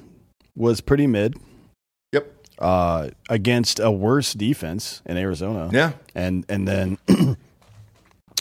[0.55, 1.41] was pretty mid Yep.
[2.59, 5.69] Uh, against a worse defense in Arizona.
[5.71, 5.93] Yeah.
[6.13, 6.97] and and then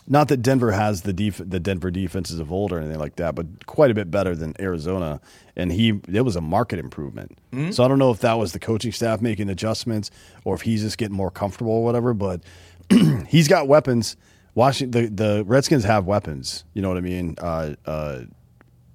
[0.06, 3.34] not that Denver has the def- the Denver defenses of old or anything like that,
[3.34, 5.20] but quite a bit better than Arizona.
[5.56, 7.38] And he it was a market improvement.
[7.52, 7.70] Mm-hmm.
[7.70, 10.10] So I don't know if that was the coaching staff making adjustments
[10.44, 12.12] or if he's just getting more comfortable or whatever.
[12.14, 12.42] But
[13.28, 14.16] he's got weapons.
[14.54, 16.64] Washington, the, the Redskins have weapons.
[16.74, 17.34] You know what I mean?
[17.38, 18.20] Uh, uh,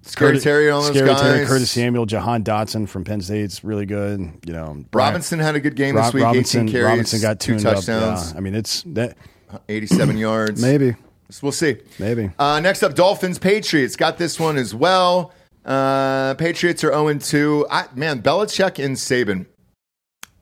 [0.02, 1.22] Scary Curtis- Terry, all those Scary guys.
[1.22, 4.20] Terry, Curtis Samuel, Jahan Dotson from Penn State's really good.
[4.46, 6.24] You know, Brian- Robinson had a good game this week.
[6.24, 8.38] Robinson, 18 carries, Robinson got two touchdowns, Yeah.
[8.38, 9.18] I mean, it's that
[9.68, 10.62] 87 yards.
[10.62, 10.96] maybe,
[11.42, 11.78] We'll see.
[12.00, 12.32] maybe.
[12.40, 13.96] Uh, next up, Dolphins Patriots.
[13.96, 15.34] Got this one as well.
[15.66, 17.68] Uh, Patriots are 0 2.
[17.70, 19.46] I, man, Belichick and Saban.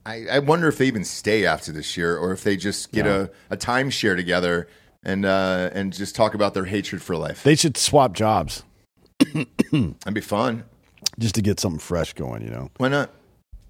[0.06, 3.06] I, I wonder if they even stay after this year or if they just get
[3.06, 4.68] a, a timeshare together
[5.02, 7.42] and uh, and just talk about their hatred for life.
[7.42, 8.62] They should swap jobs
[9.18, 10.64] That'd be fun.
[11.18, 12.42] just to get something fresh going.
[12.42, 13.10] You know, Why not?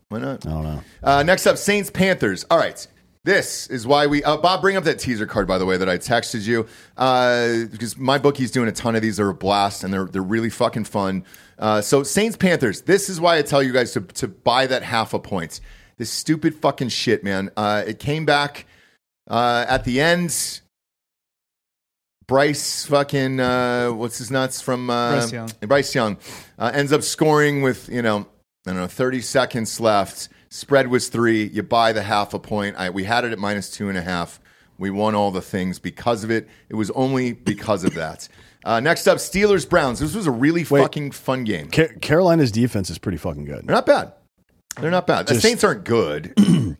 [0.08, 0.46] Why not?
[0.46, 0.82] I don't know.
[1.02, 2.44] Uh, next up, Saints Panthers.
[2.50, 2.86] All right.
[3.24, 4.24] This is why we.
[4.24, 6.66] Uh, Bob, bring up that teaser card, by the way, that I texted you.
[6.96, 9.18] Uh, because my bookie's doing a ton of these.
[9.18, 11.24] They're a blast and they're, they're really fucking fun.
[11.58, 12.82] Uh, so, Saints Panthers.
[12.82, 15.60] This is why I tell you guys to, to buy that half a point.
[15.98, 17.50] This stupid fucking shit, man.
[17.56, 18.66] Uh, it came back
[19.28, 20.60] uh, at the end.
[22.28, 25.50] Bryce fucking uh, what's his nuts from uh, Bryce Young.
[25.62, 26.16] Bryce Young
[26.58, 28.18] uh, ends up scoring with you know
[28.66, 30.28] I don't know thirty seconds left.
[30.50, 31.44] Spread was three.
[31.44, 32.76] You buy the half a point.
[32.78, 34.40] I, we had it at minus two and a half.
[34.78, 36.48] We won all the things because of it.
[36.68, 38.28] It was only because of that.
[38.64, 39.98] Uh, next up, Steelers Browns.
[39.98, 40.82] This was a really Wait.
[40.82, 41.70] fucking fun game.
[41.70, 43.66] Ca- Carolina's defense is pretty fucking good.
[43.66, 44.12] They're not bad.
[44.80, 45.26] They're not bad.
[45.26, 46.34] The Just- Saints aren't good.
[46.38, 46.76] Make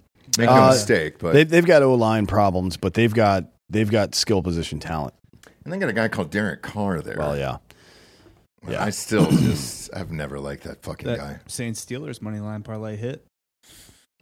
[0.49, 4.15] no Uh, mistake, but They, they've got O line problems, but they've got they've got
[4.15, 5.15] skill position talent.
[5.69, 7.17] And they got a guy called Derek Carr there.
[7.19, 7.59] Well, yeah.
[8.67, 8.83] Yeah.
[8.83, 11.41] I still just I've never liked that fucking That guy.
[11.47, 13.27] Saints Steelers money line parlay hit.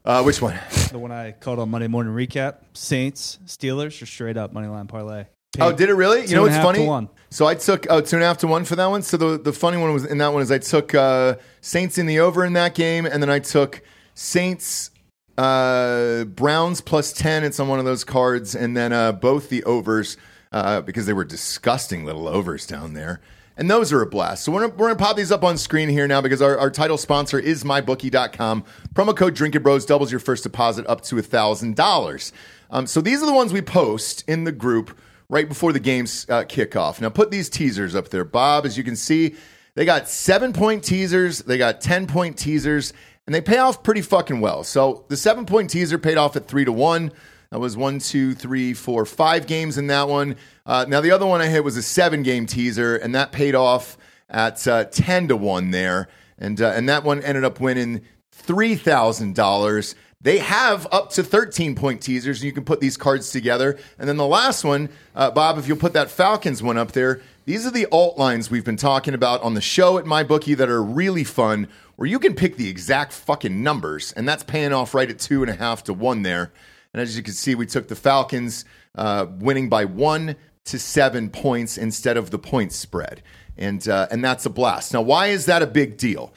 [0.05, 0.59] Uh, which one?
[0.91, 2.59] The one I called on Monday morning recap.
[2.75, 5.27] Saints Steelers or straight up money line parlay.
[5.61, 6.23] Oh, did it really?
[6.27, 6.87] You know and what's a half to funny?
[6.87, 7.09] one.
[7.31, 9.03] So I took oh, two and a half to one for that one.
[9.03, 12.07] So the, the funny one was in that one is I took uh, Saints in
[12.07, 13.83] the over in that game, and then I took
[14.15, 14.91] Saints
[15.39, 17.45] uh, Browns plus ten.
[17.45, 20.17] It's on one of those cards, and then uh, both the overs
[20.65, 23.21] uh, because they were disgusting little overs down there.
[23.59, 24.45] And those are a blast.
[24.45, 26.99] So we're we're gonna pop these up on screen here now because our, our title
[26.99, 28.65] sponsor is mybookie.com.
[28.95, 32.33] Promo code Drinkin Bros doubles your first deposit up to $1,000.
[32.71, 36.27] Um, so these are the ones we post in the group right before the games
[36.29, 37.01] uh, kick off.
[37.01, 38.25] Now put these teasers up there.
[38.25, 39.37] Bob, as you can see,
[39.75, 42.93] they got seven point teasers, they got 10 point teasers,
[43.27, 44.65] and they pay off pretty fucking well.
[44.65, 47.13] So the seven point teaser paid off at three to one.
[47.51, 50.37] That was one, two, three, four, five games in that one.
[50.65, 53.55] Uh, now the other one I hit was a seven game teaser, and that paid
[53.55, 53.97] off
[54.29, 58.75] at uh, ten to one there, and uh, and that one ended up winning three
[58.75, 59.95] thousand dollars.
[60.21, 63.79] They have up to 13 point teasers, and you can put these cards together.
[63.99, 67.21] And then the last one, uh, Bob, if you'll put that Falcons one up there,
[67.45, 70.69] these are the alt lines we've been talking about on the show at MyBookie that
[70.69, 74.95] are really fun, where you can pick the exact fucking numbers, and that's paying off
[74.95, 76.51] right at two and a half to one there.
[76.97, 81.29] And as you can see, we took the Falcons uh, winning by one to seven
[81.29, 83.23] points instead of the point spread.
[83.59, 84.95] And, uh, and that's a blast.
[84.95, 86.33] Now, why is that a big deal?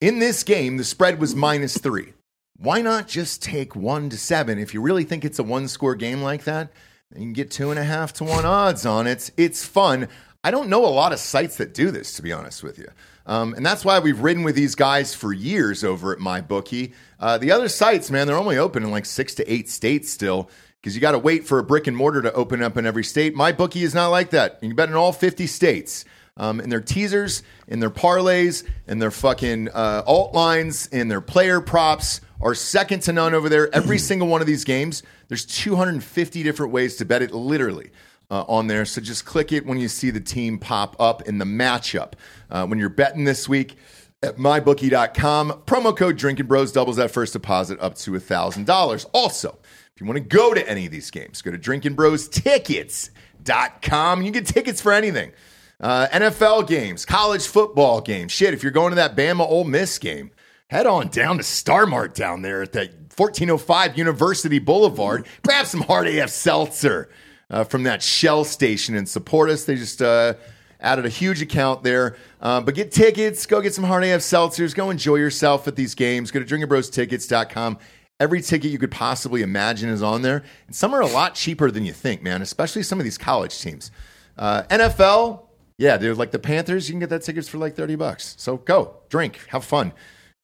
[0.00, 2.12] In this game, the spread was minus three.
[2.56, 4.60] Why not just take one to seven?
[4.60, 6.70] If you really think it's a one score game like that,
[7.12, 9.32] you can get two and a half to one odds on it.
[9.36, 10.06] It's fun.
[10.44, 12.86] I don't know a lot of sites that do this, to be honest with you.
[13.26, 16.92] Um, and that's why we've ridden with these guys for years over at MyBookie.
[17.18, 20.50] Uh, the other sites, man, they're only open in like six to eight states still
[20.80, 23.04] because you got to wait for a brick and mortar to open up in every
[23.04, 23.34] state.
[23.34, 24.58] My bookie is not like that.
[24.62, 26.04] You can bet in all 50 states.
[26.38, 31.22] Um, in their teasers, in their parlays, in their fucking uh, alt lines, in their
[31.22, 33.74] player props are second to none over there.
[33.74, 37.90] Every single one of these games, there's 250 different ways to bet it, literally.
[38.28, 41.38] Uh, on there, so just click it when you see the team pop up in
[41.38, 42.14] the matchup.
[42.50, 43.76] Uh, when you're betting this week
[44.22, 49.06] at mybookie.com, promo code Drinkin Bros doubles that first deposit up to $1,000.
[49.12, 49.58] Also,
[49.94, 54.22] if you want to go to any of these games, go to drinkinbrostickets.com.
[54.22, 55.32] You can get tickets for anything.
[55.78, 58.32] Uh, NFL games, college football games.
[58.32, 60.30] Shit, if you're going to that Bama Ole Miss game,
[60.68, 65.26] head on down to Star Mart down there at that 1405 University Boulevard.
[65.44, 67.10] Grab some Hard AF Seltzer
[67.50, 69.64] uh, from that Shell station and support us.
[69.64, 70.34] They just uh,
[70.80, 72.16] added a huge account there.
[72.40, 75.94] Uh, but get tickets, go get some Hard AF Seltzers, go enjoy yourself at these
[75.94, 76.30] games.
[76.30, 77.78] Go to drinkinbrostickets.com.
[78.18, 80.42] Every ticket you could possibly imagine is on there.
[80.66, 83.60] And some are a lot cheaper than you think, man, especially some of these college
[83.60, 83.90] teams.
[84.38, 85.42] Uh, NFL,
[85.78, 88.34] yeah, dude, like the Panthers, you can get that tickets for like 30 bucks.
[88.38, 89.92] So go, drink, have fun.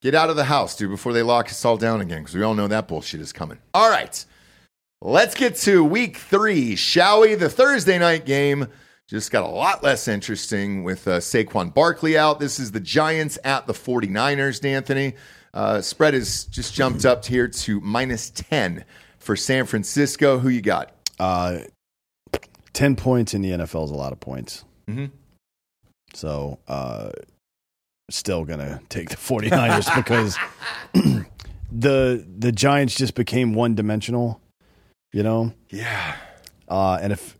[0.03, 2.42] Get out of the house, dude, before they lock us all down again, because we
[2.42, 3.59] all know that bullshit is coming.
[3.73, 4.25] All right,
[5.01, 7.37] let's get to week three, shall we?
[7.37, 8.66] The Thursday night game
[9.08, 12.40] just got a lot less interesting with uh, Saquon Barkley out.
[12.40, 15.14] This is the Giants at the 49ers, D'Anthony.
[15.52, 18.84] Uh, spread has just jumped up here to minus 10
[19.18, 20.38] for San Francisco.
[20.38, 20.92] Who you got?
[21.20, 21.58] Uh,
[22.72, 24.64] 10 points in the NFL is a lot of points.
[24.88, 25.10] Mhm.
[26.14, 27.10] So, uh,
[28.10, 30.36] still going to take the 49ers because
[31.72, 34.40] the the Giants just became one dimensional,
[35.12, 35.52] you know?
[35.68, 36.16] Yeah.
[36.68, 37.36] Uh, and if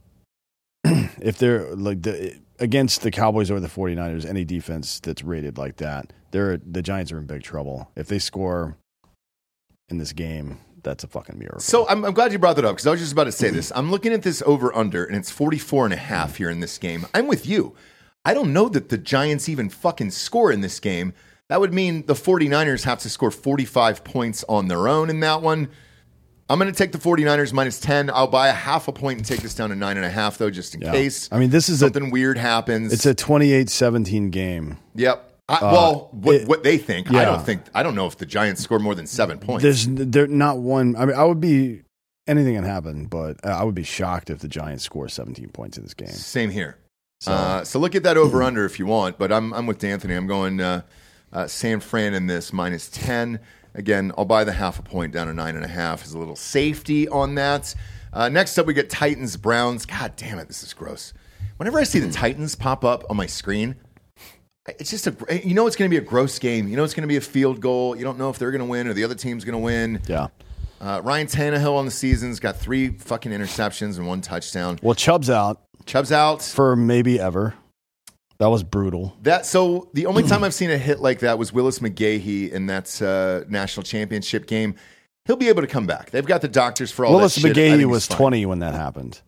[1.21, 5.77] if they're like the against the Cowboys or the 49ers, any defense that's rated like
[5.77, 7.91] that, they're the Giants are in big trouble.
[7.97, 8.77] If they score
[9.89, 11.61] in this game, that's a fucking miracle.
[11.61, 13.51] So I'm, I'm glad you brought that up because I was just about to say
[13.51, 13.73] this.
[13.75, 16.79] I'm looking at this over under and it's 44 and a half here in this
[16.79, 17.07] game.
[17.15, 17.75] I'm with you.
[18.25, 21.13] I don't know that the Giants even fucking score in this game.
[21.49, 25.43] That would mean the 49ers have to score 45 points on their own in that
[25.43, 25.69] one.
[26.53, 28.11] I'm going to take the 49ers minus 10.
[28.11, 30.37] I'll buy a half a point and take this down to nine and a half,
[30.37, 30.93] though, just in Yeah.
[30.93, 32.93] case I mean, this is a something weird happens.
[32.93, 34.77] it's a 28-17 game.
[34.95, 35.29] yep.
[35.49, 37.63] I, well, what, Uh, it- what they think, I don't think.
[37.75, 39.63] I don't know if the Giants score more than seven points.
[39.63, 40.95] There's there not one.
[40.97, 41.83] I mean, I would be
[42.27, 45.83] anything can happen, but I would be shocked if the Giants score 17 points in
[45.83, 46.09] this game.
[46.09, 46.77] Same here.
[47.21, 49.19] So- uh, so look at that over under if you want.
[49.19, 50.15] But I'm I'm with Anthony.
[50.15, 50.83] I'm going uh,
[51.33, 53.41] uh, San Fran in this minus ten.
[53.75, 56.19] Again, I'll buy the half a point down to nine and a half as a
[56.19, 57.75] little safety on that.
[58.13, 59.87] Uh, next up, we get Titans Browns.
[59.87, 61.15] God damn it, this is gross.
[61.57, 63.77] Whenever I see the Titans pop up on my screen,
[64.67, 66.69] it's just a you know it's going to be a gross game.
[66.69, 67.97] You know it's going to be a field goal.
[67.97, 70.03] You don't know if they're going to win or the other team's going to win.
[70.07, 70.29] Yeah.
[70.81, 74.79] Uh, Ryan Tannehill on the season's got three fucking interceptions and one touchdown.
[74.83, 76.43] Well, Chubb's out Chubb's out.
[76.43, 77.55] for maybe ever.
[78.43, 79.17] That was brutal.
[79.23, 82.67] That so the only time I've seen a hit like that was Willis McGahee in
[82.67, 84.75] that uh, national championship game.
[85.27, 86.11] He'll be able to come back.
[86.11, 87.55] They've got the doctors for all Willis that.
[87.55, 88.19] McGahee was fine.
[88.19, 89.21] 20 when that happened.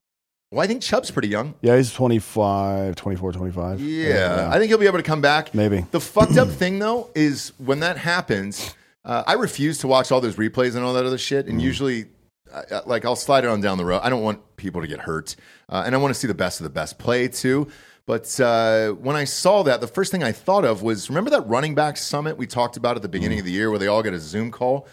[0.51, 1.55] Well, I think Chubb's pretty young.
[1.61, 3.81] Yeah, he's 25, 24, 25.
[3.81, 5.55] Yeah, I think he'll be able to come back.
[5.55, 5.87] Maybe.
[5.93, 8.75] The fucked up thing though is when that happens,
[9.05, 11.47] uh, I refuse to watch all those replays and all that other shit.
[11.47, 11.51] Mm.
[11.51, 12.07] And usually,
[12.53, 14.01] uh, like I'll slide it on down the road.
[14.03, 15.37] I don't want people to get hurt,
[15.69, 17.69] uh, and I want to see the best of the best play too.
[18.07, 21.47] But uh, when I saw that, the first thing I thought of was remember that
[21.47, 24.03] running back summit we talked about at the beginning of the year where they all
[24.03, 24.87] got a Zoom call.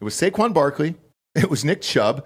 [0.00, 0.96] It was Saquon Barkley,
[1.34, 2.24] it was Nick Chubb.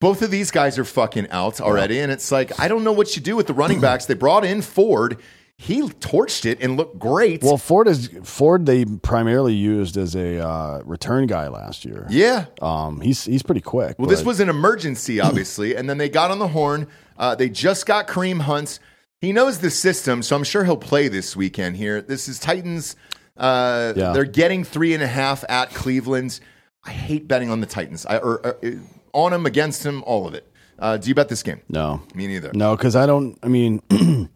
[0.00, 3.16] Both of these guys are fucking out already, and it's like I don't know what
[3.16, 4.06] you do with the running backs.
[4.06, 5.18] They brought in Ford.
[5.56, 7.42] He torched it and looked great.
[7.42, 8.66] Well, Ford is Ford.
[8.66, 12.06] They primarily used as a uh, return guy last year.
[12.10, 12.46] yeah.
[12.60, 13.96] Um, he's he's pretty quick.
[13.98, 16.86] Well, this was an emergency, obviously, and then they got on the horn.
[17.16, 18.78] Uh, they just got Kareem Hunt.
[19.24, 21.76] He knows the system, so I'm sure he'll play this weekend.
[21.76, 22.94] Here, this is Titans.
[23.36, 24.12] Uh, Yeah.
[24.12, 26.40] They're getting three and a half at Cleveland.
[26.84, 28.04] I hate betting on the Titans.
[28.04, 28.70] I, or, or, uh,
[29.14, 30.46] on them, against them, all of it.
[30.78, 31.60] Uh, do you bet this game?
[31.68, 32.50] no, Me neither.
[32.52, 33.38] no, because I don't.
[33.42, 33.80] I mean,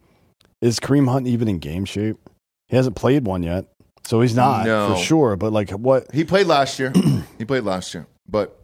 [0.63, 2.17] is Kareem Hunt even in game shape?
[2.69, 3.67] He hasn't played one yet,
[4.07, 4.95] so he's not No.
[4.95, 5.37] for sure.
[5.37, 6.15] But like, what?
[6.15, 6.93] He played last year.
[7.39, 8.57] he played last year, but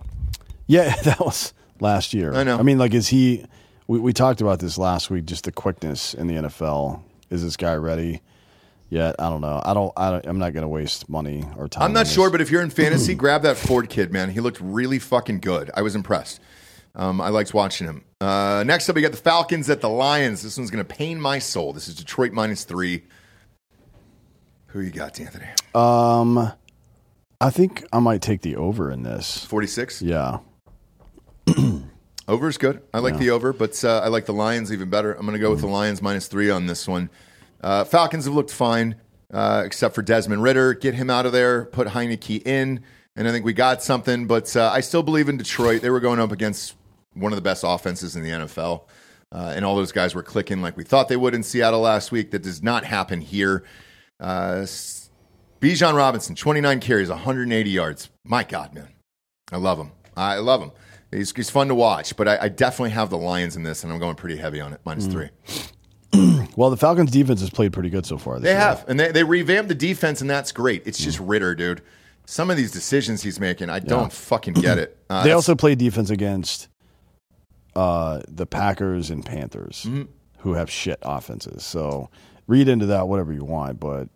[0.68, 2.32] Yeah, that was last year.
[2.32, 2.58] I know.
[2.58, 3.44] I mean, like, is he?
[3.86, 5.26] We, we talked about this last week.
[5.26, 7.02] Just the quickness in the NFL.
[7.30, 8.20] Is this guy ready
[8.88, 9.16] yet?
[9.18, 9.60] I don't know.
[9.64, 9.92] I don't.
[9.96, 11.84] I don't I'm not going to waste money or time.
[11.84, 14.30] I'm not sure, but if you're in fantasy, grab that Ford kid, man.
[14.30, 15.70] He looked really fucking good.
[15.74, 16.40] I was impressed.
[16.94, 18.04] Um, I liked watching him.
[18.20, 20.42] Uh, next up, we got the Falcons at the Lions.
[20.42, 21.72] This one's going to pain my soul.
[21.72, 23.02] This is Detroit minus three.
[24.68, 25.46] Who you got, Anthony?
[25.74, 26.52] Um,
[27.40, 29.44] I think I might take the over in this.
[29.44, 30.02] 46?
[30.02, 30.38] Yeah.
[32.26, 32.80] Over is good.
[32.94, 35.12] I like the over, but uh, I like the Lions even better.
[35.12, 37.10] I'm going to go with the Lions minus three on this one.
[37.60, 38.96] Uh, Falcons have looked fine,
[39.32, 40.72] uh, except for Desmond Ridder.
[40.72, 41.66] Get him out of there.
[41.66, 42.82] Put Heinicke in,
[43.14, 44.26] and I think we got something.
[44.26, 45.82] But uh, I still believe in Detroit.
[45.82, 46.76] They were going up against
[47.12, 48.84] one of the best offenses in the NFL,
[49.30, 52.10] uh, and all those guys were clicking like we thought they would in Seattle last
[52.10, 52.30] week.
[52.30, 53.64] That does not happen here.
[54.18, 54.64] Uh,
[55.60, 58.10] Bijan Robinson, 29 carries, 180 yards.
[58.24, 58.88] My God, man.
[59.52, 59.92] I love him.
[60.16, 60.70] I love him.
[61.14, 63.92] He's, he's fun to watch, but I, I definitely have the Lions in this, and
[63.92, 65.30] I'm going pretty heavy on it, minus three.
[66.56, 68.38] Well, the Falcons' defense has played pretty good so far.
[68.38, 68.58] They year.
[68.60, 70.86] have, and they, they revamped the defense, and that's great.
[70.86, 71.82] It's just Ridder, dude.
[72.26, 74.96] Some of these decisions he's making, I don't fucking get it.
[75.10, 76.68] Uh, They also play defense against
[77.74, 80.02] uh, the Packers and Panthers, Mm-hmm.
[80.38, 81.64] who have shit offenses.
[81.64, 82.08] So
[82.46, 84.08] read into that whatever you want, but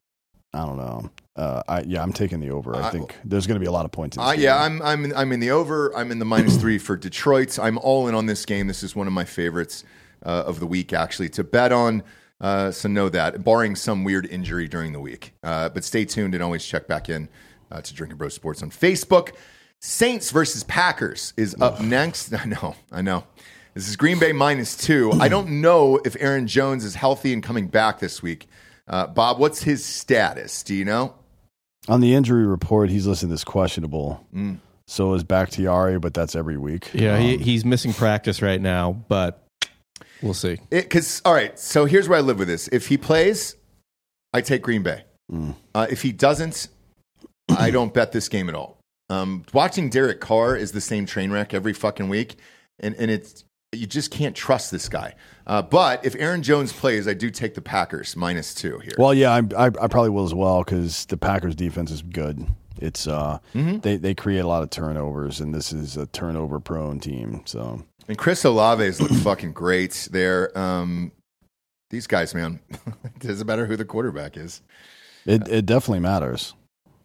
[0.55, 1.11] I don't know.
[1.39, 2.75] Uh, I yeah, I'm taking the over.
[2.75, 4.17] I, I- think there's going to be a lot of points.
[4.17, 5.97] In this Uh, yeah, I'm I'm in, I'm in the over.
[5.97, 7.59] I'm in the minus three for Detroit.
[7.59, 8.67] I'm all in on this game.
[8.67, 9.85] This is one of my favorites
[10.27, 12.03] uh, of the week, actually, to bet on.
[12.41, 15.33] Uh, so know that, barring some weird injury during the week.
[15.43, 17.29] Uh, but stay tuned and always check back in
[17.71, 19.35] uh, to Drinkin Bros Sports on Facebook.
[19.81, 22.33] Saints versus Packers is up next.
[22.39, 23.25] I know, I know.
[23.75, 25.13] This is Green Bay minus two.
[25.21, 28.49] I don't know if Aaron Jones is healthy and coming back this week.
[28.89, 30.63] Uh, Bob, what's his status?
[30.63, 31.15] Do you know?
[31.89, 34.25] On the injury report, he's listed as questionable.
[34.35, 34.59] Mm.
[34.87, 36.91] So is Bakhtiari, but that's every week.
[36.95, 39.47] Yeah, he, Um, he's missing practice right now, but
[40.23, 40.59] we'll see.
[40.71, 42.69] Because all right, so here's where I live with this.
[42.69, 43.57] If he plays,
[44.33, 45.05] I take Green Bay.
[45.31, 45.55] Mm.
[45.75, 46.69] Uh, if he doesn't,
[47.51, 48.79] I don't bet this game at all.
[49.11, 52.37] Um, watching Derek Carr is the same train wreck every fucking week,
[52.81, 55.15] and and it's you just can't trust this guy.
[55.47, 58.95] Uh, but if Aaron Jones plays, I do take the Packers minus two here.
[58.99, 62.47] Well, yeah, I, I, I probably will as well because the Packers' defense is good.
[62.81, 63.79] It's uh, Mm-hmm.
[63.81, 67.43] they they create a lot of turnovers, and this is a turnover-prone team.
[67.45, 70.57] So and Chris Olave's look fucking great there.
[70.57, 71.11] Um,
[71.91, 74.63] these guys, man, it doesn't matter who the quarterback is.
[75.27, 76.55] it it definitely matters.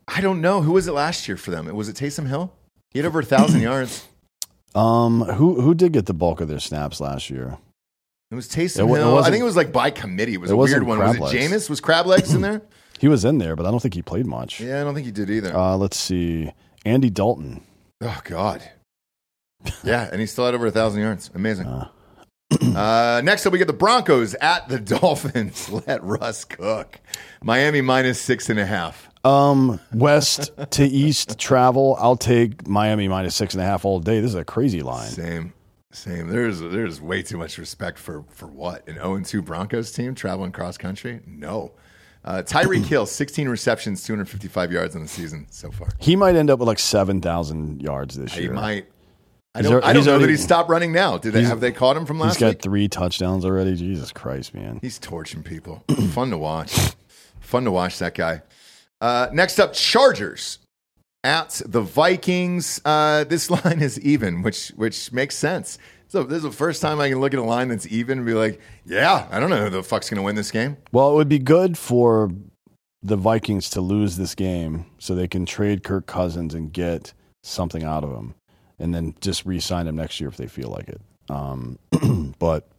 [0.08, 1.66] I don't know who was it last year for them.
[1.76, 2.54] Was it Taysom Hill?
[2.92, 4.06] He had over a thousand yards.
[4.76, 7.58] Um, who who did get the bulk of their snaps last year?
[8.32, 9.18] It was Taysom It wa- it Hill.
[9.20, 10.34] I think it was like by committee.
[10.34, 10.98] It was it a weird one.
[11.00, 11.36] Was it Legs.
[11.36, 11.70] Jameis?
[11.70, 12.62] Was Crab Legs in there?
[13.00, 14.62] He was in there, but I don't think he played much.
[14.62, 15.54] Yeah, I don't think he did either.
[15.54, 16.54] Uh, let's see,
[16.86, 17.62] Andy Dalton.
[18.00, 18.62] oh God.
[19.84, 21.30] Yeah, and he still had over a thousand yards.
[21.36, 21.66] Amazing.
[21.68, 21.90] Uh.
[22.76, 25.70] Uh, next up, we get the Broncos at the Dolphins.
[25.88, 27.00] Let Russ cook.
[27.42, 29.10] Miami minus six and a half.
[29.24, 31.96] Um, west to east travel.
[32.00, 34.20] I'll take Miami minus six and a half all day.
[34.20, 35.10] This is a crazy line.
[35.10, 35.54] Same,
[35.92, 36.28] same.
[36.28, 40.14] There's there's way too much respect for for what an 0 and 2 Broncos team
[40.14, 41.22] traveling cross country.
[41.26, 41.72] No.
[42.26, 45.90] Uh, Tyreek Hill, 16 receptions, 255 yards on the season so far.
[46.00, 48.52] He might end up with like seven thousand yards this He year.
[48.52, 48.86] He might.
[49.56, 51.18] I don't, al- I don't know that already- he's stopped running now.
[51.18, 52.36] Did they have they caught him from last?
[52.36, 52.62] He's got week?
[52.62, 53.76] three touchdowns already.
[53.76, 54.80] Jesus Christ, man.
[54.82, 55.84] He's torching people.
[56.12, 56.94] Fun to watch.
[57.40, 58.42] Fun to watch that guy.
[59.04, 60.60] Uh, next up, Chargers
[61.26, 62.80] at the Vikings.
[62.86, 65.78] Uh, this line is even, which which makes sense.
[66.08, 68.26] So this is the first time I can look at a line that's even and
[68.26, 70.78] be like, yeah, I don't know who the fuck's going to win this game.
[70.94, 72.32] Well, it would be good for
[73.02, 77.84] the Vikings to lose this game so they can trade Kirk Cousins and get something
[77.84, 78.36] out of him,
[78.80, 81.02] and then just re-sign him next year if they feel like it.
[81.30, 81.78] Um,
[82.40, 82.70] but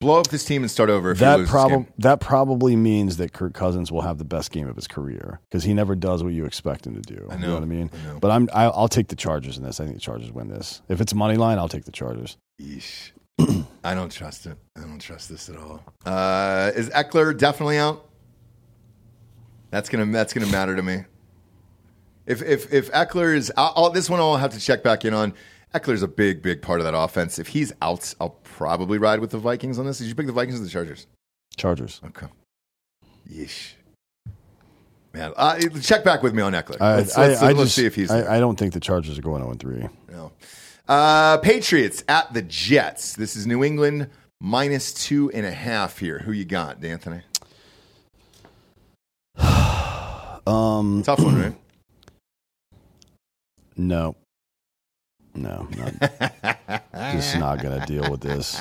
[0.00, 1.12] Blow up this team and start over.
[1.12, 4.86] That problem that probably means that Kirk Cousins will have the best game of his
[4.86, 7.26] career because he never does what you expect him to do.
[7.28, 7.90] I You know, know what I mean?
[7.92, 8.18] I know.
[8.20, 9.80] But I'm I, I'll take the Chargers in this.
[9.80, 10.82] I think the Chargers win this.
[10.88, 12.36] If it's money line, I'll take the Chargers.
[12.62, 13.10] Yeesh.
[13.84, 14.56] I don't trust it.
[14.76, 15.82] I don't trust this at all.
[16.06, 18.08] Uh, is Ekeler definitely out?
[19.70, 21.06] That's gonna that's gonna matter to me.
[22.24, 25.12] If if if Ekeler is out, I'll, this one I'll have to check back in
[25.12, 25.34] on.
[25.74, 27.38] Ekeler's a big big part of that offense.
[27.38, 29.98] If he's out, I'll probably ride with the Vikings on this.
[29.98, 31.06] Did you pick the Vikings or the Chargers?
[31.56, 32.00] Chargers.
[32.06, 32.26] Okay.
[33.30, 33.72] Yeesh.
[35.12, 36.80] Man, uh, check back with me on Ekeler.
[36.80, 38.10] I, let's, I, let's- I let's just, see if he's.
[38.10, 39.88] I, I don't think the Chargers are going 0 3.
[40.10, 40.32] No.
[40.86, 43.14] Uh, Patriots at the Jets.
[43.14, 44.08] This is New England
[44.40, 46.20] minus two and a half here.
[46.20, 47.22] Who you got, D'Anthony?
[50.46, 51.54] Um, Tough one, right?
[53.76, 54.16] no,
[55.42, 58.58] no, not, just not going to deal with this.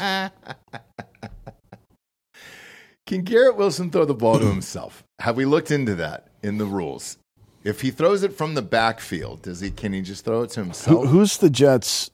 [3.05, 5.03] Can Garrett Wilson throw the ball to himself?
[5.19, 7.17] Have we looked into that in the rules?
[7.63, 9.71] If he throws it from the backfield, does he?
[9.71, 11.07] Can he just throw it to Who, himself?
[11.07, 12.11] who's the Jets'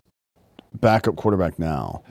[0.80, 2.04] backup quarterback now?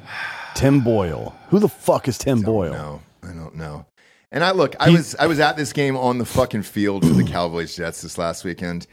[0.54, 1.34] Tim Boyle.
[1.48, 2.72] Who the fuck is Tim Boyle?
[2.72, 3.86] No, I don't know.
[4.32, 7.06] And I look, I He- was I was at this game on the fucking field
[7.06, 8.86] for the Cowboys Jets this last weekend.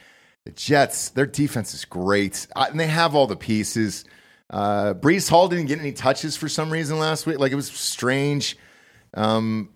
[0.49, 4.03] The Jets, their defense is great, and they have all the pieces.
[4.49, 7.37] Uh, Breece Hall didn't get any touches for some reason last week.
[7.37, 8.57] Like it was strange.
[9.13, 9.69] Um,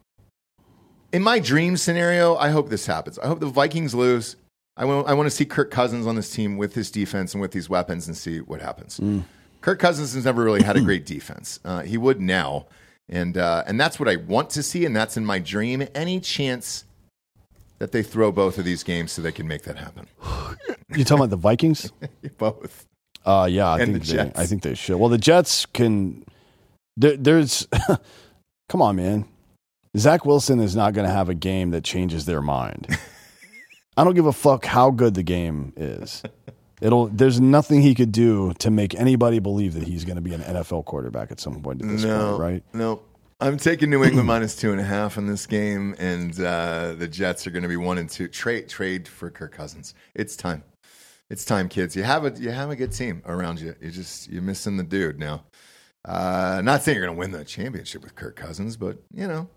[1.12, 3.20] in my dream scenario, I hope this happens.
[3.20, 4.36] I hope the Vikings lose.
[4.76, 7.42] I want I want to see Kirk Cousins on this team with his defense and
[7.42, 9.00] with these weapons and see what happens.
[9.62, 11.60] Kirk Cousins has never really had a great defense.
[11.64, 12.66] Uh, he would now,
[13.08, 15.88] and uh, and that's what I want to see, and that's in my dream.
[15.94, 16.86] Any chance
[17.84, 20.08] that they throw both of these games so they can make that happen?
[20.96, 21.92] You talking about the Vikings?
[22.38, 22.86] both.
[23.26, 24.40] Uh, yeah, I And think the they, Jets.
[24.40, 24.98] I think they should.
[24.98, 26.24] Well, the Jets can.
[26.98, 27.68] There, there's,
[28.70, 29.26] come on, man.
[29.98, 32.88] Zach Wilson is not going to have a game that changes their mind.
[33.98, 36.22] I don't give a fuck how good the game is.
[36.80, 37.08] It'll.
[37.08, 40.42] There's nothing he could do to make anybody believe that he's going to be an
[40.42, 42.64] NFL quarterback at some point at this No, point, right?
[42.74, 43.02] No.
[43.44, 47.10] I'm taking New England minus two and a half in this game, and uh, the
[47.10, 48.30] Jets are going to be one and two.
[48.30, 49.94] Trade trade for Kirk Cousins.
[50.16, 50.64] It's time.
[51.30, 51.94] It's time, kids.
[51.94, 53.76] You have a you have a good team around you.
[53.82, 55.44] You just you're missing the dude now.
[56.06, 59.50] Uh, not saying you're going to win the championship with Kirk Cousins, but you know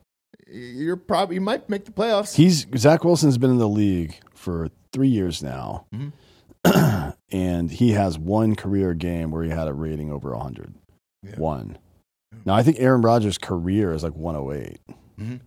[0.49, 2.35] you're probably you might make the playoffs.
[2.35, 7.15] He's Zach Wilson's been in the league for three years now, Mhm.
[7.31, 10.75] and he has one career game where he had a rating over 100.
[11.23, 11.37] Yeah.
[11.37, 11.79] One.
[12.47, 14.79] Now I think Aaron Rodgers' career is like 108.
[15.21, 15.41] Mhm.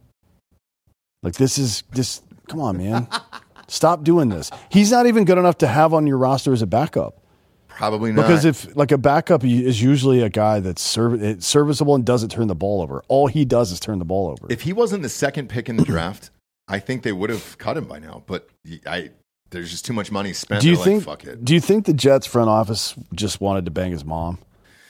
[1.24, 2.22] Like this is this.
[2.48, 3.08] Come on, man.
[3.68, 4.50] Stop doing this.
[4.70, 7.24] He's not even good enough to have on your roster as a backup.
[7.68, 8.24] Probably not.
[8.24, 12.48] Because if like a backup is usually a guy that's serv- serviceable and doesn't turn
[12.48, 13.04] the ball over.
[13.08, 14.48] All he does is turn the ball over.
[14.52, 16.32] if he wasn't the second pick in the draft,
[16.68, 18.24] I think they would have cut him by now.
[18.26, 18.50] But
[18.86, 19.12] I
[19.52, 20.62] there's just too much money spent.
[20.62, 21.06] do you They're think?
[21.08, 21.46] Like, Fuck it.
[21.46, 24.40] Do you think the Jets front office just wanted to bang his mom,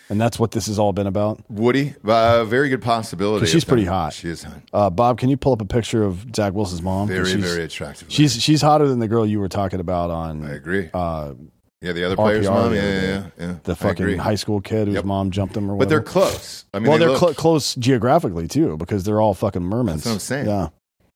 [0.09, 1.39] and that's what this has all been about?
[1.49, 3.45] Woody, uh, very good possibility.
[3.45, 3.67] she's of that.
[3.67, 4.13] pretty hot.
[4.13, 4.61] She is hot.
[4.73, 7.07] Uh, Bob, can you pull up a picture of Zach Wilson's mom?
[7.07, 8.11] Very, she's, very attractive.
[8.11, 10.45] She's she's hotter than the girl you were talking about on.
[10.45, 10.89] I agree.
[10.93, 11.33] Uh,
[11.81, 12.71] yeah, the other player's mom.
[12.71, 13.29] the Yeah, yeah, yeah.
[13.47, 13.55] yeah.
[13.63, 15.05] the fucking high school kid whose Yep.
[15.05, 16.01] mom jumped him or whatever.
[16.01, 16.65] But they're close.
[16.73, 20.03] I mean, well, they they're look, cl- close geographically too because they're all fucking Mormons.
[20.03, 20.47] That's what I'm saying.
[20.47, 20.67] Yeah,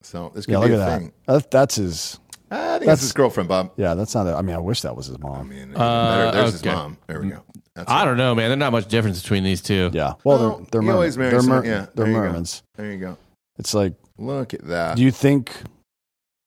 [0.01, 0.59] so this could yeah.
[0.59, 0.99] be Look a at that.
[0.99, 1.11] thing.
[1.27, 1.51] that.
[1.51, 2.19] That's his.
[2.49, 3.71] I think That's- that's his girlfriend, Bob.
[3.77, 4.27] Yeah, that's not.
[4.27, 5.39] A, I mean, I wish that was his mom.
[5.39, 6.37] I mean, Uh, better.
[6.37, 6.97] there's his mom.
[7.07, 7.41] There we go.
[7.75, 8.05] That's I it.
[8.05, 8.49] don't know, man.
[8.49, 9.89] There's not much difference between these two.
[9.93, 10.13] Yeah.
[10.23, 10.93] Well, Well, they're they're he Mormons.
[10.95, 12.19] always marries They're, someone- mer- yeah, they're there you go.
[12.19, 12.63] Mormons.
[12.75, 13.17] There you go.
[13.57, 14.97] It's like, Look at that.
[14.97, 15.51] do you think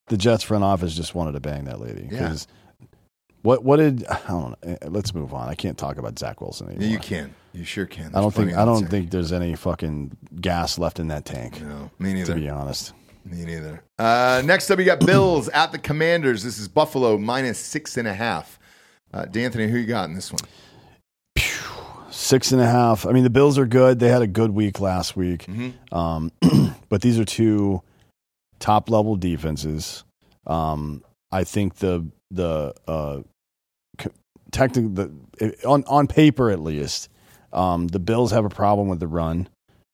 [0.09, 2.09] the Jets front office just wanted to bang that lady?
[2.11, 2.29] Yeah.
[2.29, 2.47] 'Cause
[3.43, 4.73] What what did I don't know.
[4.73, 5.49] Eh, Let's move on.
[5.49, 6.85] I can't talk about Zach Wilson anymore.
[6.85, 7.35] yeah, you can.
[7.53, 8.07] You sure can.
[8.15, 8.91] I don't There's think plenty I in don't tank.
[8.91, 11.61] think there's any fucking gas left in that tank.
[11.63, 12.27] No, me neither.
[12.27, 12.41] To neither.
[12.41, 12.93] be honest.
[13.25, 13.83] Me neither.
[13.99, 16.43] Uh, next up, you got Bills at the Commanders.
[16.45, 18.59] This is Buffalo minus six and a half.
[19.13, 20.41] Uh, D'Anthony, who you got in this one?
[22.17, 23.07] Six and a half.
[23.07, 23.99] I mean, the Bills are good.
[23.99, 25.45] They had a good week last week.
[25.45, 25.95] Mm-hmm.
[25.95, 26.33] Um,
[26.89, 27.83] but these are two
[28.59, 30.03] top level defenses.
[30.47, 33.21] Um, I think the the uh,
[34.51, 37.11] technically the on on paper at least,
[37.53, 39.49] um, the Bills have a problem with the run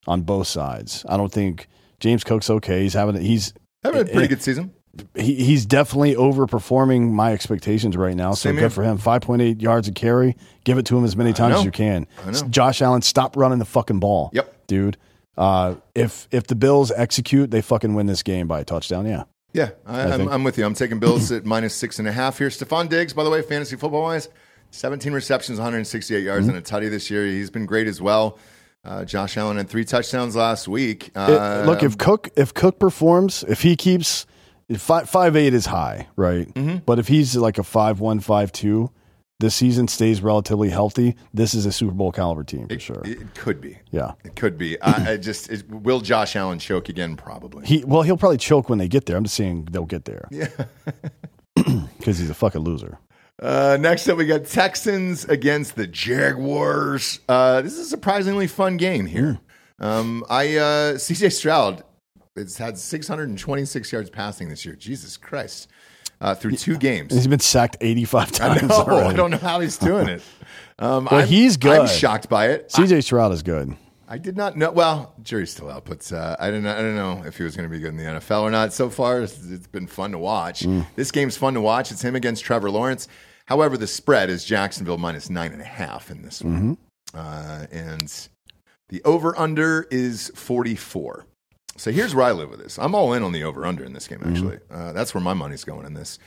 [0.07, 1.05] on both sides.
[1.09, 1.67] I don't think
[1.99, 2.83] James Cook's okay.
[2.83, 3.53] He's having he's
[3.83, 4.73] Having a pretty it- good season.
[5.15, 8.33] He, he's definitely overperforming my expectations right now.
[8.33, 8.71] So Same good here.
[8.71, 8.99] for him.
[8.99, 10.37] Five point eight yards a carry.
[10.65, 12.07] Give it to him as many times as you can.
[12.51, 14.31] Josh Allen, stop running the fucking ball.
[14.33, 14.67] Yep.
[14.67, 14.97] dude.
[15.37, 19.07] Uh, if if the Bills execute, they fucking win this game by a touchdown.
[19.07, 19.25] Yeah.
[19.55, 20.65] Yeah, I, I'm, I'm with you.
[20.65, 22.49] I'm taking Bills at minus six and a half here.
[22.49, 24.31] Stefon Diggs, by the way, fantasy football wise,
[24.71, 26.57] 17 receptions, 168 yards, Mm-hmm.
[26.57, 27.27] and a tutty this year.
[27.27, 28.39] He's been great as well.
[28.83, 31.09] Uh, Josh Allen had three touchdowns last week.
[31.09, 34.27] It- Uh, look, if Cook if Cook performs, if he keeps
[34.77, 36.53] five five eight is high, right?
[36.55, 36.79] Mm-hmm.
[36.87, 38.91] But if he's like a five one five two,
[39.43, 41.17] this season stays relatively healthy.
[41.35, 43.03] This is a Super Bowl caliber team for sure.
[43.05, 44.13] it could be, yeah.
[44.25, 44.81] it could be.
[44.81, 47.17] I, I just it, will Josh Allen choke again?
[47.17, 47.67] Probably.
[47.67, 49.17] He well, he'll probably choke when they get there.
[49.17, 50.29] I'm just saying they'll get there.
[50.31, 50.49] Yeah.
[51.99, 52.99] Because he's a fucking loser.
[53.41, 57.21] Uh, next up, we got Texans against the Jaguars.
[57.29, 59.39] Uh, this is a surprisingly fun game here.
[59.79, 61.85] Um, I uh, CJ Stroud
[62.37, 64.75] has had 626 yards passing this year.
[64.75, 65.69] Jesus Christ,
[66.21, 67.13] uh, through two games.
[67.13, 68.63] He's been sacked 85 I times.
[68.69, 68.85] know.
[69.07, 70.23] I don't know how he's doing it.
[70.79, 71.81] Um, Well, I'm, he's good.
[71.81, 72.69] I'm shocked by it.
[72.71, 73.77] CJ Stroud is good.
[74.09, 74.71] I did not know.
[74.71, 76.67] Well, jury's still out, but uh, I didn't.
[76.67, 78.73] I don't know if he was going to be good in the NFL or not.
[78.75, 80.63] So far, it's, it's been fun to watch.
[80.65, 80.87] Mm.
[80.97, 81.91] This game's fun to watch.
[81.91, 83.09] It's him against Trevor Lawrence.
[83.47, 86.77] However, the spread is Jacksonville minus nine and a half in this one,
[87.15, 87.19] Mm-hmm.
[87.19, 88.29] uh, and
[88.91, 91.27] the over under is forty four.
[91.77, 92.79] So here's where I live with this.
[92.79, 94.19] I'm all in on the over under in this game.
[94.19, 94.33] Mm-hmm.
[94.33, 96.19] Actually, uh, that's where my money's going in this.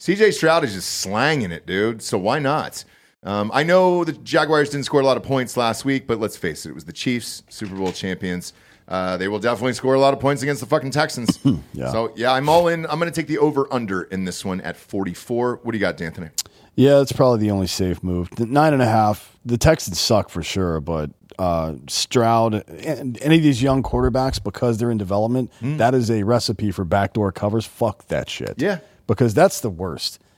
[0.00, 2.02] CJ Stroud is just slanging it, dude.
[2.02, 2.84] So why not?
[3.22, 6.36] Um, I know the Jaguars didn't score a lot of points last week, but let's
[6.36, 8.52] face it, it was the Chiefs, Super Bowl champions.
[8.86, 11.38] Uh, they will definitely score a lot of points against the fucking Texans.
[11.72, 11.90] Yeah.
[11.90, 12.86] So yeah, I'm all in.
[12.86, 15.60] I'm going to take the over under in this one at 44.
[15.62, 16.28] What do you got, D'Anthony?
[16.76, 18.30] Yeah, that's probably the only safe move.
[18.30, 19.36] The nine and a half.
[19.44, 24.78] The Texans suck for sure, but uh, Stroud and any of these young quarterbacks, because
[24.78, 27.64] they're in development, that is a recipe for backdoor covers.
[27.66, 28.54] Fuck that shit.
[28.58, 28.78] Yeah.
[29.06, 30.20] because that's the worst.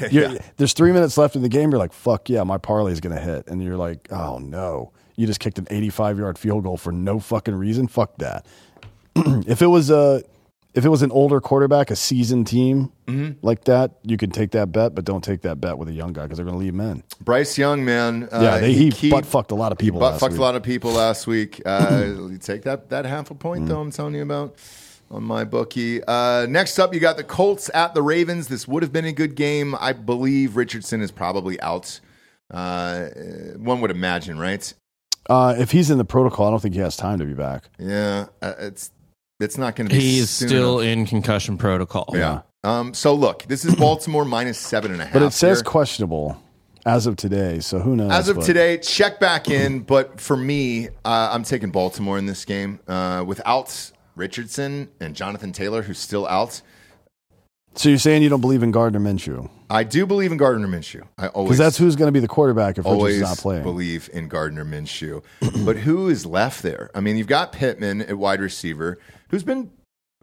[0.00, 1.70] Yeah, You're, There's three minutes left in the game.
[1.70, 3.46] You're like, fuck yeah, my parlay is going to hit.
[3.48, 4.92] And you're like, oh no.
[5.16, 7.86] You just kicked an 85 yard field goal for no fucking reason.
[7.86, 8.46] Fuck that.
[9.16, 10.22] if it was a.
[10.74, 13.46] If it was an older quarterback, a seasoned team Mm-hmm.
[13.46, 16.12] like that, you could take that bet, but don't take that bet with a young
[16.14, 17.02] guy because they're going to leave him in.
[17.20, 18.28] Bryce Young, man.
[18.32, 20.00] Uh, yeah, they, he, he butt fucked a lot of people.
[20.00, 20.38] butt fucked week.
[20.38, 21.60] a lot of people last week.
[21.66, 23.78] Uh, take that that half a point though.
[23.80, 24.56] I'm telling you about
[25.10, 26.02] on MyBookie.
[26.08, 28.48] Uh, next up, you got the Colts at the Ravens.
[28.48, 29.74] This would have been a good game.
[29.78, 32.00] I believe Richardson is probably out.
[32.50, 33.06] Uh,
[33.58, 34.72] one would imagine, right?
[35.28, 37.64] Uh, if he's in the protocol, I don't think he has time to be back.
[37.78, 38.90] Yeah, uh, it's
[39.40, 40.00] it's not going to be.
[40.00, 40.92] He's soon still enough.
[40.92, 42.06] in concussion protocol.
[42.12, 42.42] Yeah.
[42.62, 42.94] Um.
[42.94, 45.12] So look, this is Baltimore minus seven and a half.
[45.12, 45.64] But it says here.
[45.64, 46.40] questionable
[46.86, 48.12] as of today, so who knows?
[48.12, 49.80] As of but- today, check back in.
[49.80, 55.52] But for me, uh, I'm taking Baltimore in this game uh, without Richardson and Jonathan
[55.52, 56.60] Taylor, who's still out.
[57.76, 59.50] So you're saying you don't believe in Gardner Minshew?
[59.68, 61.02] I do believe in Gardner Minshew.
[61.18, 63.62] I always Because that's who's going to be the quarterback if always Richardson's not playing.
[63.64, 65.24] believe in Gardner Minshew.
[65.64, 66.90] but who is left there?
[66.94, 69.00] I mean, you've got Pittman at wide receiver,
[69.34, 69.68] who's been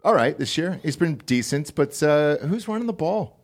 [0.02, 0.80] all right this year.
[0.82, 3.38] He's been decent, but uh, who's running the ball?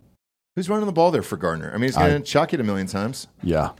[0.56, 1.68] Who's running the ball there for Gardner?
[1.70, 3.28] I mean, he's going to chuck it a million times.
[3.42, 3.72] Yeah.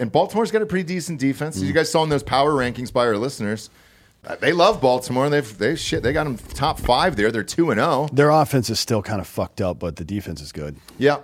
[0.00, 1.56] And Baltimore's got a pretty decent defense.
[1.56, 1.62] Mm.
[1.62, 3.70] As you guys saw in those power rankings by our listeners,
[4.26, 5.30] uh, they love Baltimore.
[5.30, 6.02] They've they shit.
[6.02, 7.30] They got them top five there.
[7.30, 8.08] They're two and zero.
[8.12, 10.76] Their offense is still kind of fucked up, but the defense is good.
[10.98, 11.20] Yeah,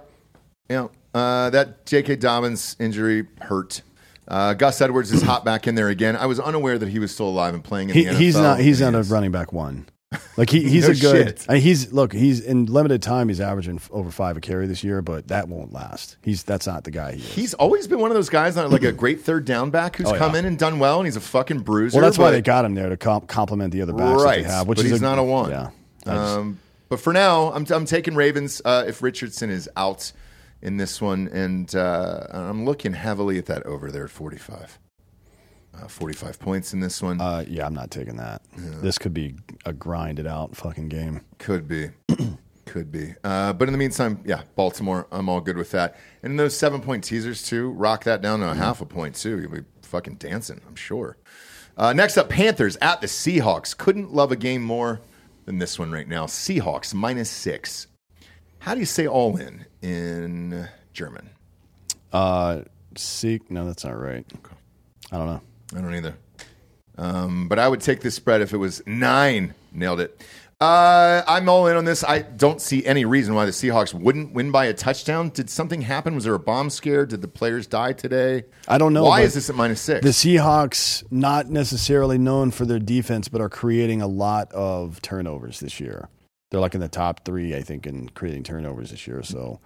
[0.71, 0.87] yeah.
[1.13, 2.17] Uh, that J.K.
[2.17, 3.83] Dobbins injury hurt.
[4.27, 6.17] Uh, Gus Edwards is hot back in there again.
[6.17, 8.19] I was unaware that he was still alive and playing in He, the NFL.
[8.19, 8.61] he's not.
[8.61, 9.87] He's not a running back one.
[10.37, 11.27] Like he, he's No a good.
[11.39, 11.47] shit.
[11.49, 12.13] I mean, he's look.
[12.13, 13.29] He's in limited time.
[13.29, 16.17] He's averaging over five a carry this year, but that won't last.
[16.23, 17.33] He's that's not the guy he is.
[17.35, 20.09] He's always been one of those guys, that, like a great third down back, who's
[20.09, 20.19] Oh, yeah.
[20.19, 21.99] come in and done well, and he's a fucking bruiser.
[21.99, 24.43] well, that's why they got him there to comp- complement the other backs that right,
[24.43, 24.67] they have.
[24.67, 25.51] Which but is he's a, not a one.
[25.51, 25.71] Yeah.
[26.07, 26.59] Um,
[26.89, 30.13] but for now, I'm, I'm taking Ravens uh, if Richardson is out
[30.63, 34.79] in this one, and uh, I'm looking heavily at that over there at 45.
[35.83, 37.21] Uh, 45 points in this one.
[37.21, 38.43] Uh, yeah, I'm not taking that.
[38.57, 41.21] This could be a grinded out fucking game.
[41.39, 41.91] Could be.
[42.67, 43.15] Could be.
[43.23, 45.97] Uh, but in the meantime, yeah, Baltimore, I'm all good with that.
[46.23, 49.39] And those seven point teasers, too, rock that down to a half a point, too.
[49.39, 51.19] You'll be fucking dancing, I'm sure.
[51.77, 53.77] Uh, next up, Panthers at the Seahawks.
[53.77, 55.01] Couldn't love a game more
[55.45, 56.25] than this one right now.
[56.27, 57.87] Seahawks minus six.
[58.61, 61.31] How do you say all in in German?
[62.13, 62.63] Uh,
[62.97, 63.51] Seek?
[63.51, 64.25] No, that's not right.
[65.13, 65.43] I don't know.
[65.75, 66.17] I don't either.
[66.97, 69.55] Um, but I would take this spread if it was nine.
[69.73, 70.23] Nailed it.
[70.61, 72.05] Uh, I'm all in on this.
[72.05, 75.31] I don't see any reason why the Seahawks wouldn't win by a touchdown.
[75.31, 76.15] Did something happen?
[76.15, 77.05] Was there a bomb scare?
[77.05, 78.45] Did the players die today?
[78.69, 80.03] I don't know, Why is this at minus six?
[80.03, 85.61] The Seahawks, not necessarily known for their defense, but are creating a lot of turnovers
[85.61, 86.09] this year.
[86.51, 89.25] They're like in the top three, I think, in creating turnovers this year.
[89.25, 89.61] So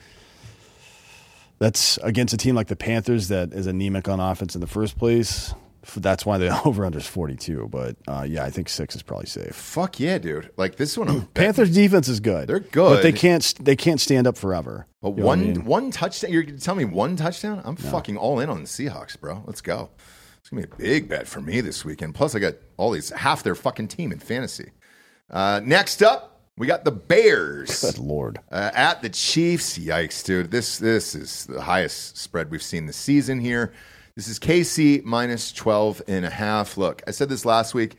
[1.58, 4.96] that's against a team like the Panthers that is anemic on offense in the first
[4.98, 5.52] place.
[5.96, 7.68] That's why the over under is 42.
[7.70, 9.54] But uh, yeah, I think six is probably safe.
[9.54, 10.50] Fuck yeah, dude!
[10.56, 12.48] Like this one, I'm Panthers defense is good.
[12.48, 12.96] They're good.
[12.96, 14.86] but they can't they can't stand up forever.
[15.00, 15.64] But You know one I mean?
[15.64, 16.32] one touchdown.
[16.32, 17.62] You're gonna tell me one touchdown?
[17.64, 19.42] I'm fucking all in on the Seahawks, bro.
[19.46, 19.90] Let's go.
[20.40, 22.14] It's gonna be a big bet for me this weekend.
[22.14, 24.72] Plus, I got all these half their fucking team in fantasy.
[25.30, 28.40] Uh, next up, we got the Bears Good lord.
[28.50, 29.78] uh, at the Chiefs.
[29.78, 30.50] Yikes, dude!
[30.50, 33.72] This this is the highest spread we've seen this season here.
[34.18, 36.76] This is KC minus 12 and a half.
[36.76, 37.94] Look, I said this last week.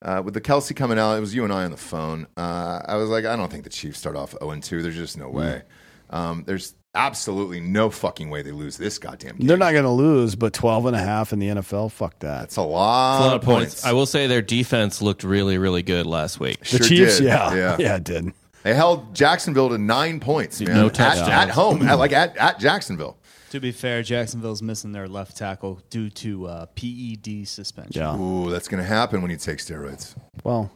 [0.00, 2.28] Uh, with the Kelce coming out, it was you and I on the phone.
[2.36, 4.82] Uh, I was like, I don't think the Chiefs start off 0 2.
[4.82, 5.62] There's just no way.
[6.10, 9.48] Um, there's absolutely no fucking way they lose this goddamn game.
[9.48, 12.42] They're not going to lose, but 12 and a half in the NFL, fuck that.
[12.42, 13.84] That's a lot, a lot of points.
[13.84, 16.60] I will say their defense looked really, really good last week.
[16.60, 17.26] The Sure Chiefs, did.
[17.26, 17.52] yeah.
[17.52, 17.76] Yeah.
[17.80, 17.96] yeah.
[17.96, 18.32] it did.
[18.62, 20.76] They held Jacksonville to nine points, man.
[20.76, 23.18] No at, at home, at, like at, at Jacksonville.
[23.54, 28.02] To be fair, Jacksonville's missing their left tackle due to uh, PED suspension.
[28.02, 28.18] Yeah.
[28.18, 30.16] Ooh, that's going to happen when you take steroids.
[30.42, 30.72] Well,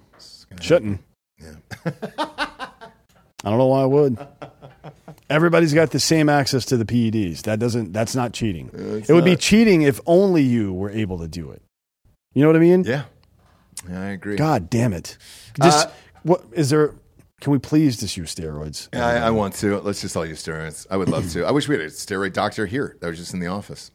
[0.60, 1.00] shouldn't.
[1.84, 2.70] I
[3.42, 4.24] don't know why I would.
[5.28, 7.42] Everybody's got the same access to the PEDs.
[7.42, 7.92] That doesn't.
[7.92, 8.70] That's not cheating.
[8.72, 11.60] it would be cheating if only you were able to do it.
[12.32, 12.84] You know what I mean?
[12.84, 13.06] Yeah,
[13.90, 14.36] yeah I agree.
[14.36, 15.18] God damn it!
[15.60, 15.90] Just Uh,
[16.22, 16.94] what is there?
[17.40, 18.88] Can we please just use steroids?
[18.92, 19.78] Yeah, I, I want to.
[19.80, 20.86] Let's just all use steroids.
[20.90, 21.44] I would love to.
[21.44, 23.90] I wish we had a steroid doctor here that was just in the office.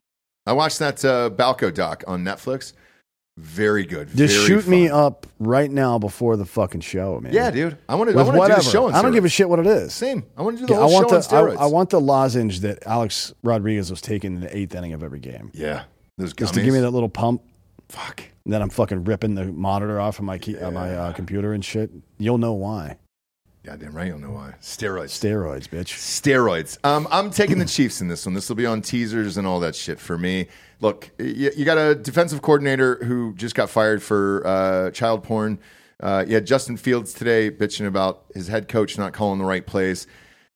[0.45, 2.73] I watched that uh, Balco doc on Netflix.
[3.37, 4.09] Very good.
[4.15, 7.33] Just very shoot me up right now before the fucking show, man.
[7.33, 7.77] Yeah, dude.
[7.89, 8.17] I want to.
[8.19, 9.93] I want to do the show on I don't give a shit what it is.
[9.93, 10.23] Same.
[10.37, 11.57] I want to do the Yeah, whole I want show the on steroids.
[11.57, 15.03] I, I want the lozenge that Alex Rodriguez was taking in the eighth inning of
[15.03, 15.49] every game.
[15.53, 15.85] Yeah,
[16.17, 17.41] those Just to give me that little pump.
[17.89, 18.23] Fuck.
[18.45, 21.53] And then I'm fucking ripping the monitor off of my key, uh, my uh, computer
[21.53, 21.89] and shit.
[22.17, 22.97] You'll know why.
[23.63, 24.07] Goddamn right.
[24.07, 24.55] You'll know why.
[24.61, 25.11] Steroids.
[25.11, 25.93] Steroids, bitch.
[25.95, 26.77] Steroids.
[26.83, 28.33] Um, I'm taking the Chiefs in this one.
[28.33, 30.47] This will be on teasers and all that shit for me.
[30.81, 35.59] Look, you, you got a defensive coordinator who just got fired for uh, child porn.
[36.01, 39.65] Uh, you had Justin Fields today bitching about his head coach not calling the right
[39.65, 40.07] plays.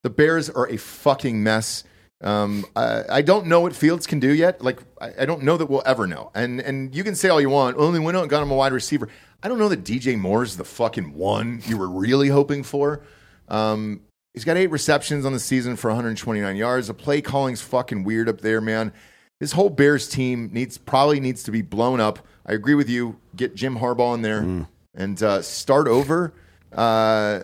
[0.03, 1.85] The Bears are a fucking mess.
[2.19, 4.61] Um, I, I don't know what Fields can do yet.
[4.61, 6.31] Like, I, I don't know that we'll ever know.
[6.35, 7.77] And and you can say all you want.
[7.77, 9.07] Only went out and got him a wide receiver.
[9.43, 13.01] I don't know that DJ Moore's the fucking one you were really hoping for.
[13.47, 14.01] Um,
[14.33, 16.87] he's got eight receptions on the season for 129 yards.
[16.87, 18.93] The play calling's fucking weird up there, man.
[19.39, 22.19] This whole Bears team needs probably needs to be blown up.
[22.45, 23.19] I agree with you.
[23.35, 24.65] Get Jim Harbaugh in there
[24.95, 26.33] and uh, start over.
[26.71, 27.41] Uh,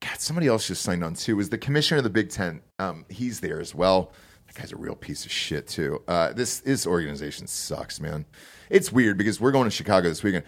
[0.00, 1.32] God, somebody else just signed on too.
[1.32, 2.60] It was the commissioner of the Big Ten?
[2.78, 4.12] Um, he's there as well.
[4.48, 6.02] That guy's a real piece of shit too.
[6.06, 8.26] Uh, this this organization sucks, man.
[8.68, 10.44] It's weird because we're going to Chicago this weekend.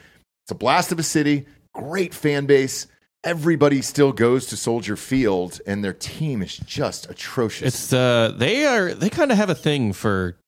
[0.47, 1.45] It's a blast of a city,
[1.75, 2.87] great fan base.
[3.25, 7.75] Everybody still goes to Soldier Field, and their team is just atrocious.
[7.75, 10.39] It's uh, they are they kind of have a thing for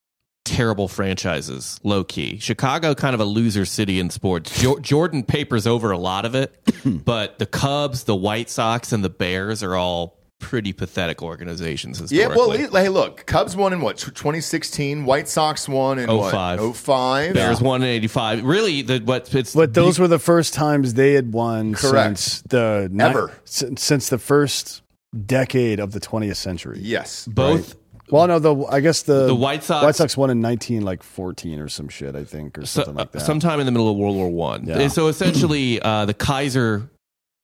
[0.45, 2.39] terrible franchises, low key.
[2.39, 4.63] Chicago, kind of a loser city in sports.
[4.63, 6.55] Jo- Jordan papers over a lot of it,
[7.05, 12.13] but the Cubs, the White Sox, and the Bears are all pretty pathetic organizations.
[12.13, 15.05] yeah, well, hey, look, Cubs won in what 2016.
[15.05, 16.77] White Sox won in what 05.
[16.77, 17.35] 05.
[17.35, 18.45] Bears won in '85.
[18.45, 22.19] Really, the what it's But those were the first times they had won Correct.
[22.19, 24.83] since the ni- since, since the first
[25.27, 26.79] decade of the 20th century.
[26.83, 27.75] Yes, both.
[28.11, 31.03] Well, no, the I guess the The White Sox- White Sox won in 19 like
[31.03, 33.21] 14 or some shit, I think, or So, something like that.
[33.21, 34.65] sometime in the middle of World War One.
[34.67, 34.89] Yeah.
[34.89, 36.89] So essentially, uh, the Kaiser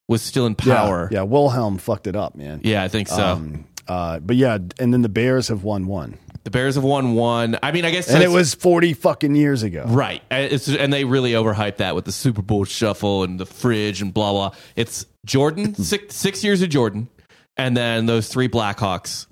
[0.08, 1.08] was still in power.
[1.10, 2.60] Yeah, Wilhelm fucked it up, man.
[2.64, 3.22] Yeah, I think so.
[3.22, 7.14] Um, uh, but yeah, and then the Bears have won one, the Bears have won
[7.14, 7.58] one.
[7.62, 9.84] I mean, I guess and it was 40 fucking years ago.
[9.86, 10.22] Right.
[10.30, 14.02] And, it's, and they really overhyped that with the Super Bowl shuffle and the fridge
[14.02, 14.54] and blah, blah.
[14.76, 17.08] It's Jordan, six, six years of Jordan,
[17.56, 19.26] and then those three Blackhawks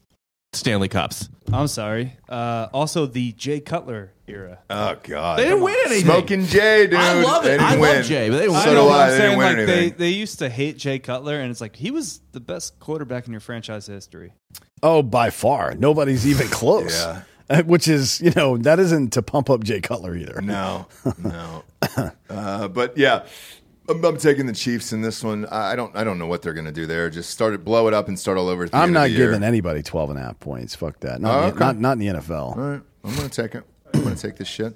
[0.52, 1.28] Stanley Cups.
[1.52, 2.16] I'm sorry.
[2.28, 4.58] Uh, also, the Jay Cutler era.
[4.70, 6.04] Oh God, They didn't win anything.
[6.04, 6.94] Smoking Jay, dude.
[6.98, 7.58] I love They it.
[7.58, 8.02] didn't I love win.
[8.04, 8.68] Jay, but they didn't So win.
[8.68, 9.04] do know I.
[9.04, 9.30] I'm They saying.
[9.30, 9.98] didn't win Like they, anything.
[9.98, 13.32] they used to hate Jay Cutler, and it's like he was the best quarterback in
[13.32, 14.34] your franchise history.
[14.82, 16.98] Oh, by far, nobody's even close.
[17.00, 17.22] Yeah.
[17.50, 20.40] Uh, Which is, you know, that isn't to pump up Jay Cutler either.
[20.40, 20.86] No,
[21.18, 21.64] no.
[22.30, 23.24] uh, but yeah,
[23.92, 25.46] I'm, I'm taking the Chiefs in this one.
[25.46, 25.94] I don't.
[25.96, 27.08] I don't know what they're going to do there.
[27.10, 28.68] Just start it, blow it up, and start all over.
[28.72, 29.26] I'm not of the year.
[29.30, 30.74] giving anybody 12 and a half points.
[30.74, 31.20] Fuck that.
[31.20, 31.64] Not, Oh, in the- okay.
[31.64, 32.56] not, not in the NFL.
[32.56, 33.64] All right, I'm going to take it.
[33.94, 34.74] I'm going to take this shit.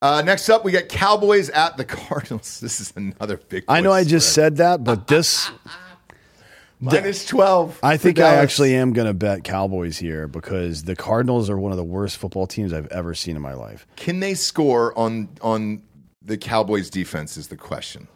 [0.00, 2.58] Uh, next up, we got Cowboys at the Cardinals.
[2.60, 3.64] This is another big.
[3.68, 4.44] I know I just spread.
[4.44, 5.50] said that, but this
[6.80, 7.78] minus twelve.
[7.82, 11.72] I think I actually am going to bet Cowboys here because the Cardinals are one
[11.72, 13.86] of the worst football teams I've ever seen in my life.
[13.96, 15.82] can they score on on
[16.20, 17.36] the Cowboys defense?
[17.36, 18.08] Is the question.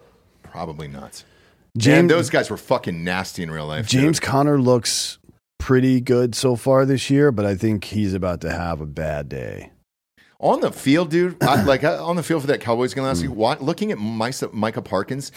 [0.57, 1.23] Probably not.
[1.77, 3.87] James, those guys were fucking nasty in real life.
[3.87, 4.27] James dude.
[4.27, 5.19] Conner looks
[5.59, 9.29] pretty good so far this year, but I think he's about to have a bad
[9.29, 9.71] day.
[10.41, 11.37] on the field, dude.
[11.43, 13.09] I, like I, on the field for that Cowboys game Hmm.
[13.09, 13.33] last week.
[13.33, 15.31] What, looking at Micah, Micah Parkins,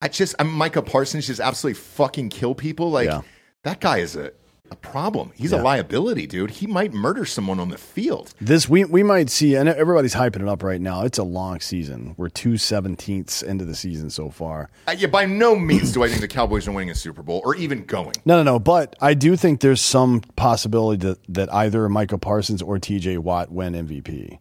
[0.00, 2.90] I just I'm Micah Parsons just absolutely fucking kill people.
[2.90, 3.20] Like Yeah.
[3.64, 4.32] that guy is a,
[4.74, 5.32] a problem.
[5.36, 6.50] He's a liability, dude.
[6.50, 8.34] He might murder someone on the field.
[8.40, 11.04] This we we might see, and everybody's hyping it up right now.
[11.04, 12.14] It's a long season.
[12.16, 14.70] We're two seventeenths into the season so far.
[14.88, 17.40] Uh, yeah, by no means do I think the Cowboys are winning a Super Bowl
[17.44, 18.14] or even going.
[18.24, 18.58] No, no, no.
[18.58, 23.18] But I do think there's some possibility that, that either Micah Parsons or T.J.
[23.18, 24.38] Watt win MVP.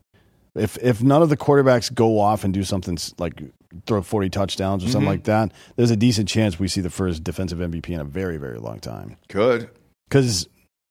[0.56, 3.42] If if none of the quarterbacks go off and do something like
[3.88, 7.24] throw 40 touchdowns or something like that, there's a decent chance we see the first
[7.24, 9.18] defensive MVP in a very very long time.
[9.30, 9.70] Good.
[10.14, 10.48] Because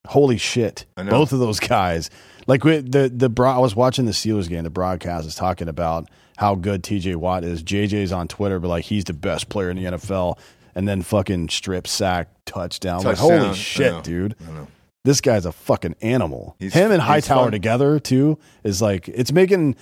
[0.09, 2.11] holy shit, both of those guys.
[2.49, 4.65] Like we, the the bro- I was watching the Steelers game.
[4.65, 6.09] The broadcast is talking about
[6.39, 7.15] how good T.J.
[7.15, 7.63] Watt is.
[7.63, 10.39] JJ's on Twitter, but like he's the best player in the NFL.
[10.75, 13.03] And then fucking strip sack touchdown.
[13.03, 13.39] Like, Touchdown.
[13.41, 14.01] holy I shit, know.
[14.03, 14.35] dude!
[14.49, 14.67] I know.
[15.05, 16.57] This guy's a fucking animal.
[16.59, 17.53] He's- Him and Hightower fun.
[17.53, 19.77] together too is like it's making.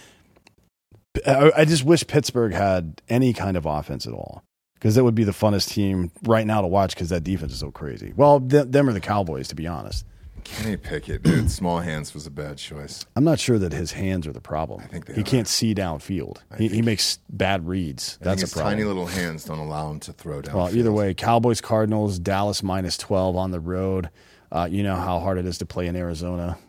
[1.27, 4.43] I, I just wish Pittsburgh had any kind of offense at all
[4.81, 7.59] because that would be the funnest team right now to watch because that defense is
[7.61, 8.13] so crazy.
[8.17, 10.07] Well, th- them are the Cowboys, to be honest.
[10.43, 11.51] Kenny Pickett, dude.
[11.51, 13.05] Small hands was a bad choice.
[13.15, 14.81] I'm not sure that his hands are the problem.
[14.83, 15.25] I think they he are.
[15.25, 16.39] can't see downfield.
[16.57, 18.19] He, he makes bad reads.
[18.23, 18.73] I That's a problem.
[18.73, 20.57] tiny little hands don't allow him to throw down.
[20.57, 24.09] well, either way, Cowboys, Cardinals, Dallas minus 12 on the road.
[24.51, 26.59] Uh, you know how hard it is to play in Arizona.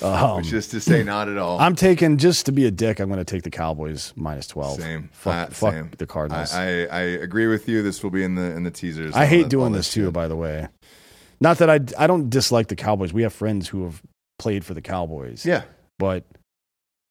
[0.00, 1.58] which is to say, not at all.
[1.60, 3.00] I'm taking just to be a dick.
[3.00, 4.80] I'm going to take the Cowboys minus 12.
[4.80, 5.10] Same.
[5.12, 5.90] Fuck, Uh, fuck same.
[5.98, 6.54] the Cardinals.
[6.54, 7.82] I, I, I, agree with you.
[7.82, 9.14] This will be in the in the teasers.
[9.14, 10.04] I hate that- doing this that too.
[10.06, 10.12] shit.
[10.12, 10.68] By the way,
[11.40, 13.12] not that I I don't dislike the Cowboys.
[13.12, 14.02] We have friends who have
[14.38, 15.44] played for the Cowboys.
[15.44, 15.62] Yeah.
[15.98, 16.24] but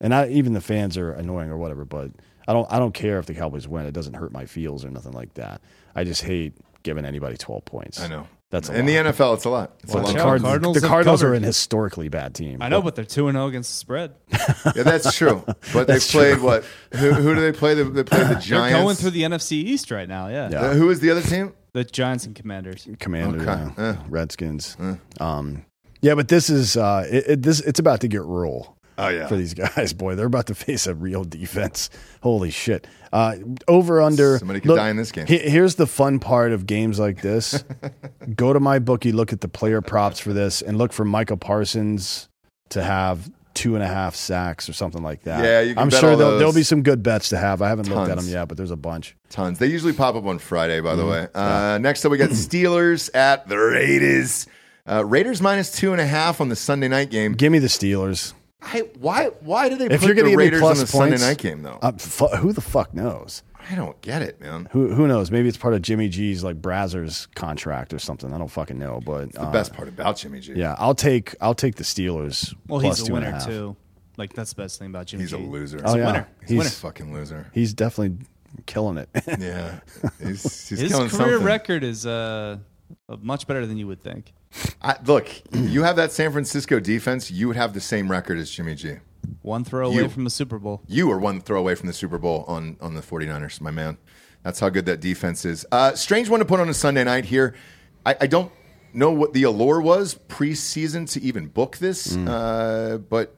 [0.01, 1.85] and I, even the fans are annoying or whatever.
[1.85, 2.11] But
[2.47, 3.85] I don't I don't care if the Cowboys win.
[3.85, 5.61] It doesn't hurt my feels or nothing like that.
[5.95, 7.99] I just hate giving anybody 12 points.
[7.99, 8.27] I know.
[8.51, 8.95] That's a in the.
[8.95, 9.35] NFL.
[9.35, 9.73] It's a lot.
[9.83, 10.19] It's Watch a The, lot.
[10.19, 10.23] out.
[10.23, 12.61] Card- Cardinals the have Cardinals are an historically bad team.
[12.61, 14.15] I know, but they're two and zero against the spread.
[14.75, 15.43] Yeah, that's true.
[15.73, 16.43] But they That's played true.
[16.45, 16.65] what?
[16.93, 17.75] Who, who do they play?
[17.75, 18.49] They, they played the Giants.
[18.49, 20.27] They're going through the NFC East right now.
[20.27, 20.61] Yeah, Yeah.
[20.61, 21.53] Uh, who is the other team?
[21.73, 22.87] the Giants and Commanders.
[22.99, 23.71] Commander, Okay.
[23.77, 23.89] yeah.
[23.91, 23.95] Eh.
[24.09, 24.75] Redskins.
[25.19, 25.65] Um,
[26.01, 28.75] yeah, but this is uh, it, it, this it's about to get rural.
[28.99, 29.27] Oh yeah.
[29.27, 31.89] for these guys, boy, they're about to face a real defense.
[32.21, 32.85] Holy shit!
[33.11, 33.35] Uh,
[33.67, 34.37] over under.
[34.37, 35.25] Somebody could die in this game.
[35.25, 37.63] he- here's the fun part of games like this:
[38.35, 42.29] go to MyBookie, look at the player props for this, and look for Michael Parsons
[42.69, 45.43] to have two and a half sacks or something like that.
[45.43, 47.61] Yeah, you can I'm sure there'll, there'll be some good bets to have.
[47.61, 49.17] I haven't looked at them yet, but there's a bunch.
[49.29, 49.59] Tons.
[49.59, 51.11] They usually pop up on Friday, by the Mm-hmm.
[51.11, 51.27] way.
[51.33, 54.45] Uh, Next up, we got Steelers at the Raiders.
[54.89, 57.33] Uh, Raiders minus two and a half on the Sunday night game.
[57.33, 58.33] Give me the Steelers.
[58.61, 59.27] I, why?
[59.39, 61.17] Why do they If put you're going the to give Raiders on the points, Sunday
[61.17, 61.79] night game though?
[61.81, 63.43] uh, fu- who the fuck knows?
[63.71, 64.67] I don't get it, man.
[64.71, 65.31] Who who knows?
[65.31, 68.33] Maybe it's part of Jimmy G's like Brazzers contract or something.
[68.33, 70.53] I don't fucking know, but The uh, best part about Jimmy G.
[70.53, 72.53] Yeah, I'll take I'll take the Steelers.
[72.67, 73.45] Well, plus he's a and winner half.
[73.45, 73.75] too.
[74.17, 75.23] Like that's the best thing about Jimmy.
[75.23, 75.43] he's a G.
[75.45, 75.81] loser.
[75.85, 76.27] Oh a yeah, winner.
[76.41, 76.69] He's a he's winner.
[76.71, 77.51] fucking loser.
[77.53, 78.25] he's definitely
[78.65, 79.09] killing it.
[79.39, 79.79] Yeah,
[80.21, 81.43] he's, he's His killing career something.
[81.45, 82.57] record is uh,
[83.21, 84.33] much better than you would think.
[84.81, 87.29] I, look, you have that San Francisco defense.
[87.29, 88.95] You would have the same record as Jimmy G.
[89.41, 90.09] One throw away You.
[90.09, 90.81] from the Super Bowl.
[90.87, 93.97] You are one throw away from the Super Bowl on, on the 49ers, my man.
[94.43, 95.65] That's how good that defense is.
[95.71, 97.53] Uh, strange one to put on a Sunday night here.
[98.05, 98.51] I, I don't
[98.93, 103.35] know what the allure was preseason to even book this, uh, but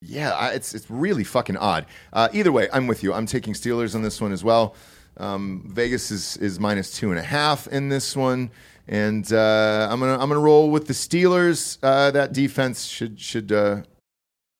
[0.00, 1.86] yeah, I, it's it's really fucking odd.
[2.12, 3.12] Uh, either way, I'm with you.
[3.12, 4.74] I'm taking Steelers on this one as well.
[5.16, 8.50] Um, Vegas is is minus two and a half in this one,
[8.88, 11.78] and uh, I'm gonna I'm gonna roll with the Steelers.
[11.82, 13.82] Uh, that defense should should uh,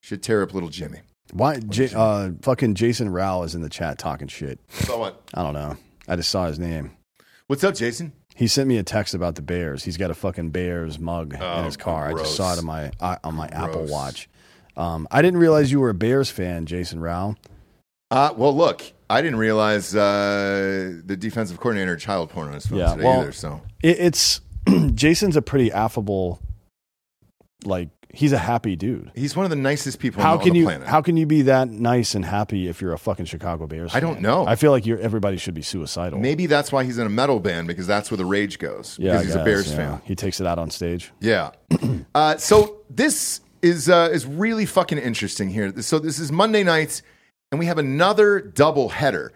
[0.03, 1.01] should tear up little Jimmy.
[1.33, 1.59] Why?
[1.59, 4.61] J- uh, fucking Jason Rao is in the chat talking shit.
[4.70, 5.22] So what?
[5.35, 5.77] I don't know.
[6.07, 6.93] I just saw his name.
[7.47, 8.12] What's up, Jason?
[8.37, 9.85] He sent me a text about the Bears.
[9.85, 12.09] He's got a fucking Bears mug Oh, in his car.
[12.09, 12.22] I gross.
[12.27, 13.91] just saw it on my uh, on my Apple Gross.
[13.91, 14.29] Watch.
[14.77, 17.37] Um, I didn't realize you were a Bears fan, Jason Rao.
[18.11, 18.83] Uh, well, look,
[19.14, 23.20] I didn't realize uh, the defensive coordinator child porn on his phone Yeah, today well-
[23.22, 23.32] either.
[23.32, 24.40] So It, it's
[24.94, 26.40] Jason's a pretty affable,
[27.64, 29.10] like he's a happy dude.
[29.14, 30.86] he's one of the nicest people How on, the- can you planet.
[30.88, 33.94] how can you be that nice and happy if you're a fucking Chicago Bears?
[33.94, 34.46] I don't know.
[34.46, 36.18] I feel like you're everybody should be suicidal.
[36.18, 38.96] Maybe that's why he's in a metal band because that's where the rage goes.
[39.00, 39.76] yeah, because he's a Bears yeah.
[39.76, 40.02] fan.
[40.04, 41.12] He takes it out on stage.
[41.20, 41.50] Yeah.
[42.14, 45.72] uh, so this is uh, is really fucking interesting here.
[45.82, 47.02] So this is Monday nights,
[47.55, 49.32] and we have another double header.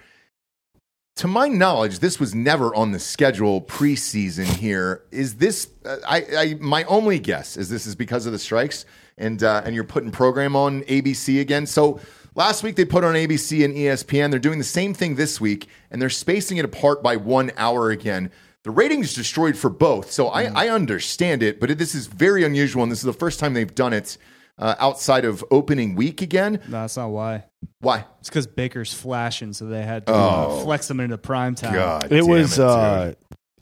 [1.18, 4.44] To my knowledge, this was never on the schedule preseason.
[4.44, 5.70] Here is this.
[5.84, 8.86] Uh, I, I my only guess is this is because of the strikes,
[9.18, 11.64] and uh, and you're putting program on ABC again.
[11.66, 12.00] So
[12.34, 14.30] last week they put on ABC and ESPN.
[14.30, 17.92] They're doing the same thing this week, and they're spacing it apart by one hour
[17.92, 18.32] again.
[18.64, 22.82] The ratings destroyed for both, so I, I understand it, but this is very unusual,
[22.82, 24.18] and this is the first time they've done it
[24.58, 26.60] uh, outside of opening week again.
[26.66, 27.44] No, that's not why.
[27.80, 28.04] Why?
[28.20, 31.74] It's because Baker's flashing, so they had to uh, flex him into prime time.
[31.74, 31.78] Oh.
[31.78, 32.64] God, it damn was dude.
[32.64, 33.12] uh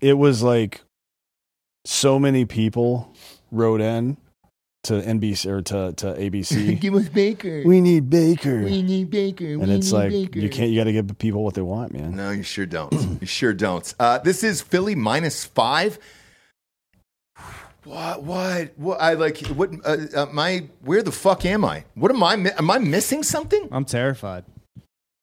[0.01, 0.83] it was like
[1.85, 3.15] so many people
[3.51, 4.17] wrote in
[4.85, 6.79] to NBC or to, to ABC.
[6.81, 7.63] Give us Baker.
[7.65, 8.63] we need Baker.
[8.63, 9.45] We need Baker.
[9.47, 12.15] and it's like you can't you got to give people what they want, man.
[12.17, 12.93] No, you sure don't.
[13.21, 13.95] you sure don't.
[13.99, 15.99] Uh, this is Philly minus five.
[17.87, 18.23] What?
[18.23, 18.73] What?
[18.77, 19.01] What?
[19.01, 19.39] I like.
[19.49, 19.71] What?
[19.85, 20.69] Uh, uh, my.
[20.83, 21.85] Where the fuck am I?
[21.95, 22.35] What am I?
[22.35, 23.69] Am I missing something?
[23.73, 24.45] I'm terrified.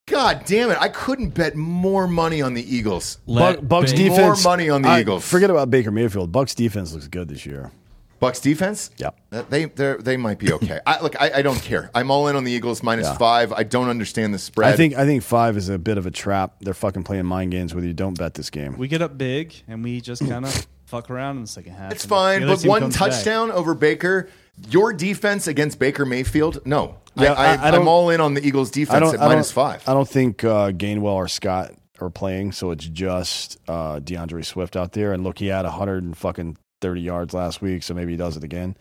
[0.07, 0.77] God damn it!
[0.81, 3.19] I couldn't bet more money on the Eagles.
[3.25, 4.43] Let Buck, Bucks Ba- defense.
[4.43, 5.25] More money on the I- Eagles.
[5.27, 6.31] Forget about Baker Mayfield.
[6.31, 7.71] Bucks defense looks good this year.
[8.19, 8.89] Bucks defense.
[8.97, 9.19] Yep.
[9.33, 10.79] Uh, They they they might be okay.
[10.85, 11.89] I, look, I, I don't care.
[11.93, 13.17] I'm all in on the Eagles minus Yeah.
[13.17, 13.51] five.
[13.53, 14.73] I don't understand the spread.
[14.73, 16.55] I think I think five is a bit of a trap.
[16.61, 17.93] They're fucking playing mind games with you.
[17.93, 18.77] Don't bet this game.
[18.77, 21.91] We get up big and we just kind of fuck around in the second half.
[21.91, 23.09] It's fine, but one comes back.
[23.11, 24.29] touchdown over Baker.
[24.69, 26.65] Your defense against Baker Mayfield?
[26.65, 26.97] No.
[27.15, 29.87] Yeah, I, I'm all in on the Eagles defense at I don't, five.
[29.87, 34.75] I don't think uh, Gainwell or Scott are playing, so it's just uh, D'Andre Swift
[34.75, 35.13] out there.
[35.13, 38.37] And look, he had hundred and fucking thirty yards last week, so maybe he does
[38.37, 38.77] it again.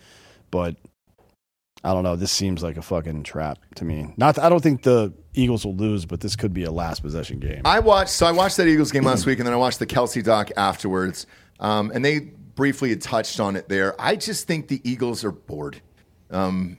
[0.50, 0.76] But
[1.84, 2.16] I don't know.
[2.16, 4.14] This seems like a fucking trap to me.
[4.16, 4.38] Not.
[4.38, 7.62] I don't think the Eagles will lose, but this could be a last possession game.
[7.64, 8.10] I watched.
[8.10, 10.50] So I watched that Eagles game last week, and then I watched the Kelce doc
[10.56, 11.26] afterwards.
[11.62, 13.98] Um, and they briefly had touched on it there.
[13.98, 15.80] I just think the Eagles are bored.
[16.30, 16.78] Um,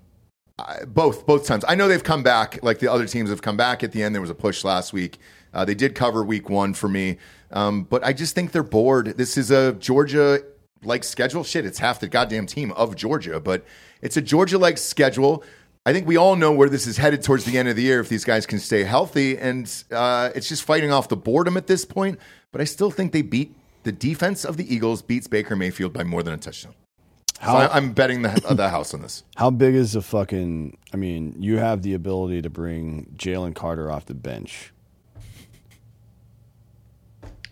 [0.59, 1.65] I, both both times.
[1.67, 4.13] I know they've come back, like the other teams have come back at the end.
[4.13, 5.17] There was a push last week.
[5.53, 7.17] Uh, they did cover week one for me,
[7.51, 9.17] um, but I just think they're bored.
[9.17, 10.41] This is a Georgia
[10.83, 11.43] like schedule.
[11.43, 13.65] Shit, it's half the goddamn team of Georgia, but
[14.01, 15.43] it's a Georgia like schedule.
[15.85, 17.99] I think we all know where this is headed towards the end of the year
[17.99, 21.67] if these guys can stay healthy, and uh, it's just fighting off the boredom at
[21.67, 22.19] this point.
[22.51, 26.03] But I still think they beat the defense of the Eagles beats Baker Mayfield by
[26.03, 26.73] more than a touchdown.
[27.39, 29.23] How- I, I'm betting the, the house on this.
[29.35, 30.77] How big is the fucking?
[30.93, 34.71] I mean, you have the ability to bring Jalen Carter off the bench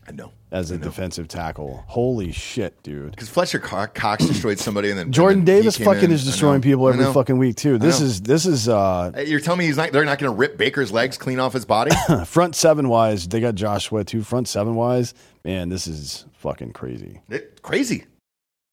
[0.07, 0.31] I know.
[0.51, 1.83] As a defensive tackle.
[1.87, 3.11] Holy shit, dude!
[3.11, 6.11] Because Fletcher Co- Cox destroyed somebody, and then Jordan and then Davis fucking in.
[6.11, 7.77] is destroying people every fucking week too.
[7.77, 9.91] This is this is uh You're telling me he's not?
[9.91, 11.91] They're not going to rip Baker's legs clean off his body?
[12.25, 13.27] front seven wise.
[13.27, 14.23] They got Joshua too.
[14.23, 15.13] Front seven wise,
[15.45, 17.21] man, this is fucking crazy.
[17.29, 18.05] It- crazy,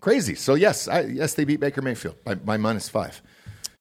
[0.00, 0.34] crazy.
[0.34, 3.22] So yes, I, yes, they beat Baker Mayfield by, by minus five.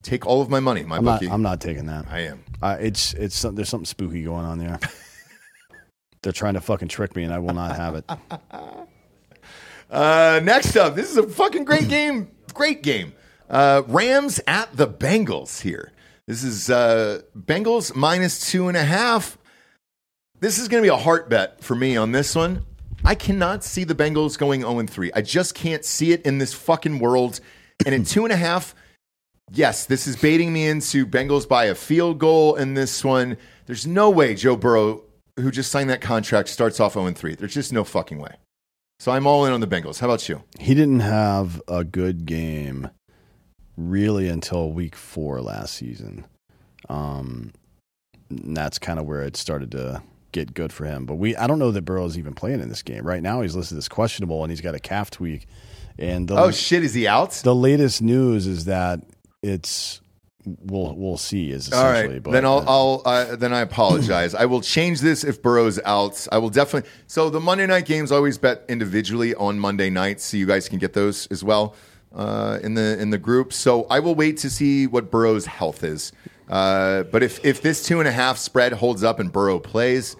[0.03, 1.19] Take all of my money, my I'm not.
[1.19, 1.31] bookie.
[1.31, 2.05] I'm not taking that.
[2.09, 2.43] I am.
[2.61, 4.79] Uh, it's it's there's something spooky going on there.
[6.27, 8.03] They're trying to fucking trick me, and I will not have it.
[9.89, 12.29] Uh, next up, this is a fucking great game.
[12.53, 13.13] Great game.
[13.49, 15.93] Uh, Rams at the Bengals here.
[16.25, 19.37] This is uh, Bengals minus two and a half.
[20.41, 22.65] This is going to be a heart bet for me on this one.
[23.05, 25.11] I cannot see the Bengals going 0 3.
[25.15, 27.39] I just can't see it in this fucking world.
[27.85, 28.75] And at two and a half,
[29.53, 33.37] yes, this is baiting me into Bengals by a field goal in this one.
[33.67, 35.03] There's no way Joe Burrow,
[35.37, 37.35] who just signed that contract, starts off 0 3.
[37.35, 38.35] There's just no fucking way.
[38.99, 39.99] So I'm all in on the Bengals.
[39.99, 40.43] How about you?
[40.59, 42.89] He didn't have a good game
[43.77, 46.25] really until week four last season.
[46.89, 47.51] Um,
[48.29, 51.05] and that's kind of where it started to get good for him.
[51.05, 53.41] But we, I don't know that Burrow is even playing in this game right now.
[53.41, 55.45] He's listed as questionable, and he's got a calf tweak.
[55.99, 57.31] And the, Oh shit, is he out?
[57.43, 59.01] the latest news is that
[59.43, 60.01] it's
[60.63, 61.49] we'll we'll see.
[61.51, 64.33] Is All essentially, right, but then I'll, I'll uh, then I apologize.
[64.33, 66.27] I will change this if Burrow's out.
[66.31, 66.89] I will definitely.
[67.07, 70.79] So the Monday night games always bet individually on Monday nights, so you guys can
[70.79, 71.75] get those as well
[72.15, 73.53] uh, in the in the group.
[73.53, 76.11] So I will wait to see what Burrow's health is.
[76.49, 80.15] Uh, but if if this two and a half spread holds up and Burrow plays,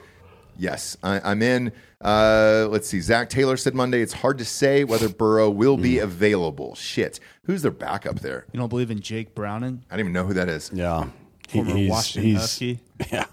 [0.58, 1.72] yes, I, I'm in.
[2.04, 3.02] Uh, let's see.
[3.02, 4.02] Zac Taylor said Monday.
[4.02, 6.76] It's hard to say whether Burrow will be available.
[6.76, 8.46] Shit, who's their backup there?
[8.54, 10.70] You don't believe in Jake Browning, I don't even know who that is.
[10.74, 11.08] yeah,
[11.50, 12.80] he, former he's Washington he's Husky?
[13.12, 13.26] yeah.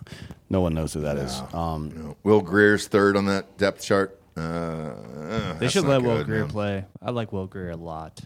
[0.49, 1.43] No one knows who that is.
[1.53, 2.17] Um, No.
[2.23, 4.19] Will Grier's third on that depth chart.
[4.37, 6.49] Uh, uh, They should not let Will Grier man.
[6.49, 6.85] play.
[7.03, 8.21] I like Will Grier a lot.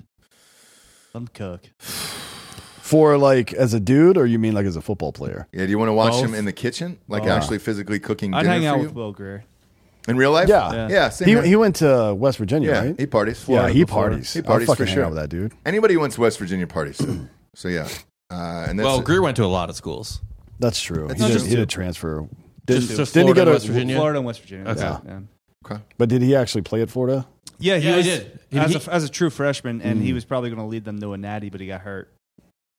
[1.14, 1.62] Let him cook.
[1.78, 5.48] for like as a dude, or you mean like as a football player?
[5.52, 6.24] Yeah, do you want to watch Both.
[6.26, 7.32] him in the kitchen, like Both.
[7.32, 9.44] actually physically cooking I'd dinner hang for out you with Will Grier.
[10.08, 10.48] In real life?
[10.48, 10.72] Yeah.
[10.72, 11.08] yeah, Yeah.
[11.10, 11.42] same He, here.
[11.42, 12.98] he went to West Virginia, yeah, right?
[12.98, 13.44] he parties.
[13.46, 14.08] yeah, he before.
[14.08, 14.32] parties.
[14.32, 15.04] He parties I'll fucking for hang sure.
[15.04, 15.52] out with that dude.
[15.66, 17.00] Anybody who went to West Virginia parties.
[17.54, 17.88] So yeah,
[18.30, 20.20] uh, and that's Well, Grier went to a lot of schools.
[20.60, 21.08] That's true.
[21.08, 21.56] That's he, did, just he two.
[21.56, 22.28] did transfer.
[22.66, 23.96] Did, just didn't he Florida go and to West Virginia?
[23.96, 24.68] Florida and West Virginia.
[24.70, 24.80] Okay.
[24.80, 25.20] Yeah.
[25.66, 25.82] okay.
[25.96, 27.26] But did he actually play at Florida?
[27.58, 28.40] Yeah, he Yeah, he was did.
[28.50, 30.04] He- as, he- a, as a true freshman, and Mm.
[30.04, 32.12] he was probably going to lead them to a natty, but he got hurt.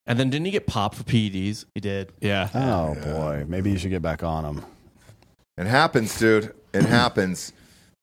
[0.08, 1.66] And then didn't he get popped for PEDs?
[1.76, 2.14] He did.
[2.22, 2.48] Yeah.
[2.54, 4.64] Oh boy, maybe you should get back on him.
[5.58, 6.54] It happens, dude.
[6.74, 7.54] It happens.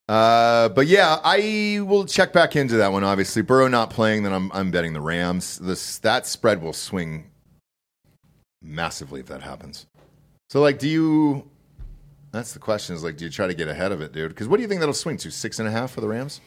[0.09, 3.03] Uh, but yeah, I will check back into that one.
[3.03, 5.59] Obviously, Burrow not playing, then I'm I'm betting the Rams.
[5.59, 7.31] This that spread will swing
[8.63, 9.87] massively if that happens.
[10.51, 11.51] So, like, do you?
[12.31, 12.95] That's the question.
[12.95, 14.29] Is like, do you try to get ahead of it, dude?
[14.29, 15.31] Because what do you think that'll swing to?
[15.31, 16.41] Six and a half for the Rams?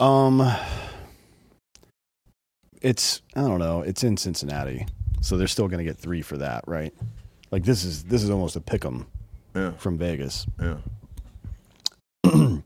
[0.00, 0.42] Um,
[2.80, 3.82] it's I don't know.
[3.82, 4.86] It's in Cincinnati,
[5.20, 6.92] so they're still going to get three for that, right?
[7.52, 9.06] Like this is this is almost a pick 'em
[9.54, 10.46] Yeah, from Vegas.
[10.60, 10.76] yeah.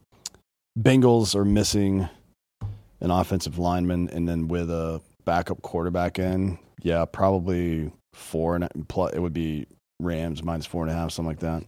[0.79, 2.09] Bengals are missing
[3.01, 9.15] an offensive lineman, and then with a backup quarterback in, yeah, probably four and plus.
[9.15, 9.67] It would be
[10.01, 11.65] Rams minus four and a half, something like that.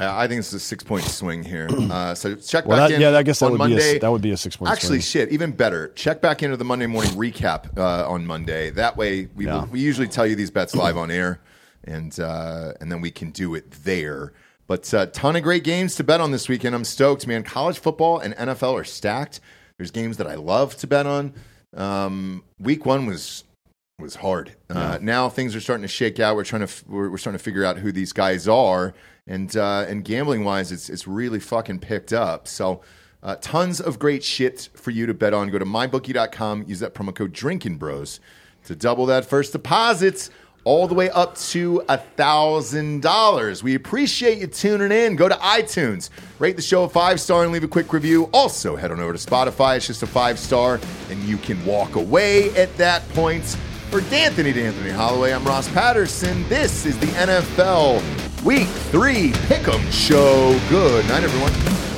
[0.00, 1.68] I I think it's a six point swing here.
[1.92, 3.00] Uh, so check Well, back that, in.
[3.02, 3.76] yeah, I guess that on would Monday.
[3.92, 4.70] be a, that would be a six point.
[4.70, 5.26] Actually, swing.
[5.26, 5.88] shit, even better.
[5.88, 8.70] Check back into the Monday morning recap uh, on Monday.
[8.70, 9.66] That way, we Yeah.
[9.66, 11.40] we usually tell you these bets live on air,
[11.84, 14.32] and uh, and then we can do it there.
[14.72, 16.74] But a ton of great games to bet on this weekend.
[16.74, 17.42] I'm stoked, man.
[17.42, 19.38] College football and NFL are stacked.
[19.76, 21.34] There's games that I love to bet on.
[21.76, 23.44] Um, week one was
[23.98, 24.56] was hard.
[24.70, 26.36] Uh, now things are starting to shake out.
[26.36, 28.94] We're trying to f- we're, we're starting to figure out who these guys are,
[29.26, 32.48] and uh, and gambling wise, it's it's really fucking picked up.
[32.48, 32.80] So.
[33.24, 35.48] Uh, tons of great shit for you to bet on.
[35.48, 38.18] Go to mybookie.com, use that promo code Drinkin Bros
[38.64, 40.28] to double that first deposit
[40.64, 43.62] all the way up to a thousand dollars.
[43.62, 45.16] We appreciate you tuning in.
[45.16, 48.30] Go to iTunes, rate the show a five star, and leave a quick review.
[48.32, 49.76] Also, head on over to Spotify.
[49.76, 53.44] It's just a five star, and you can walk away at that point.
[53.90, 56.48] For D'Anthony D'Anthony Holloway, I'm Ross Patterson.
[56.48, 58.02] This is the NFL
[58.42, 60.58] Week Three Pick'em Show.
[60.70, 61.91] Good night, everyone.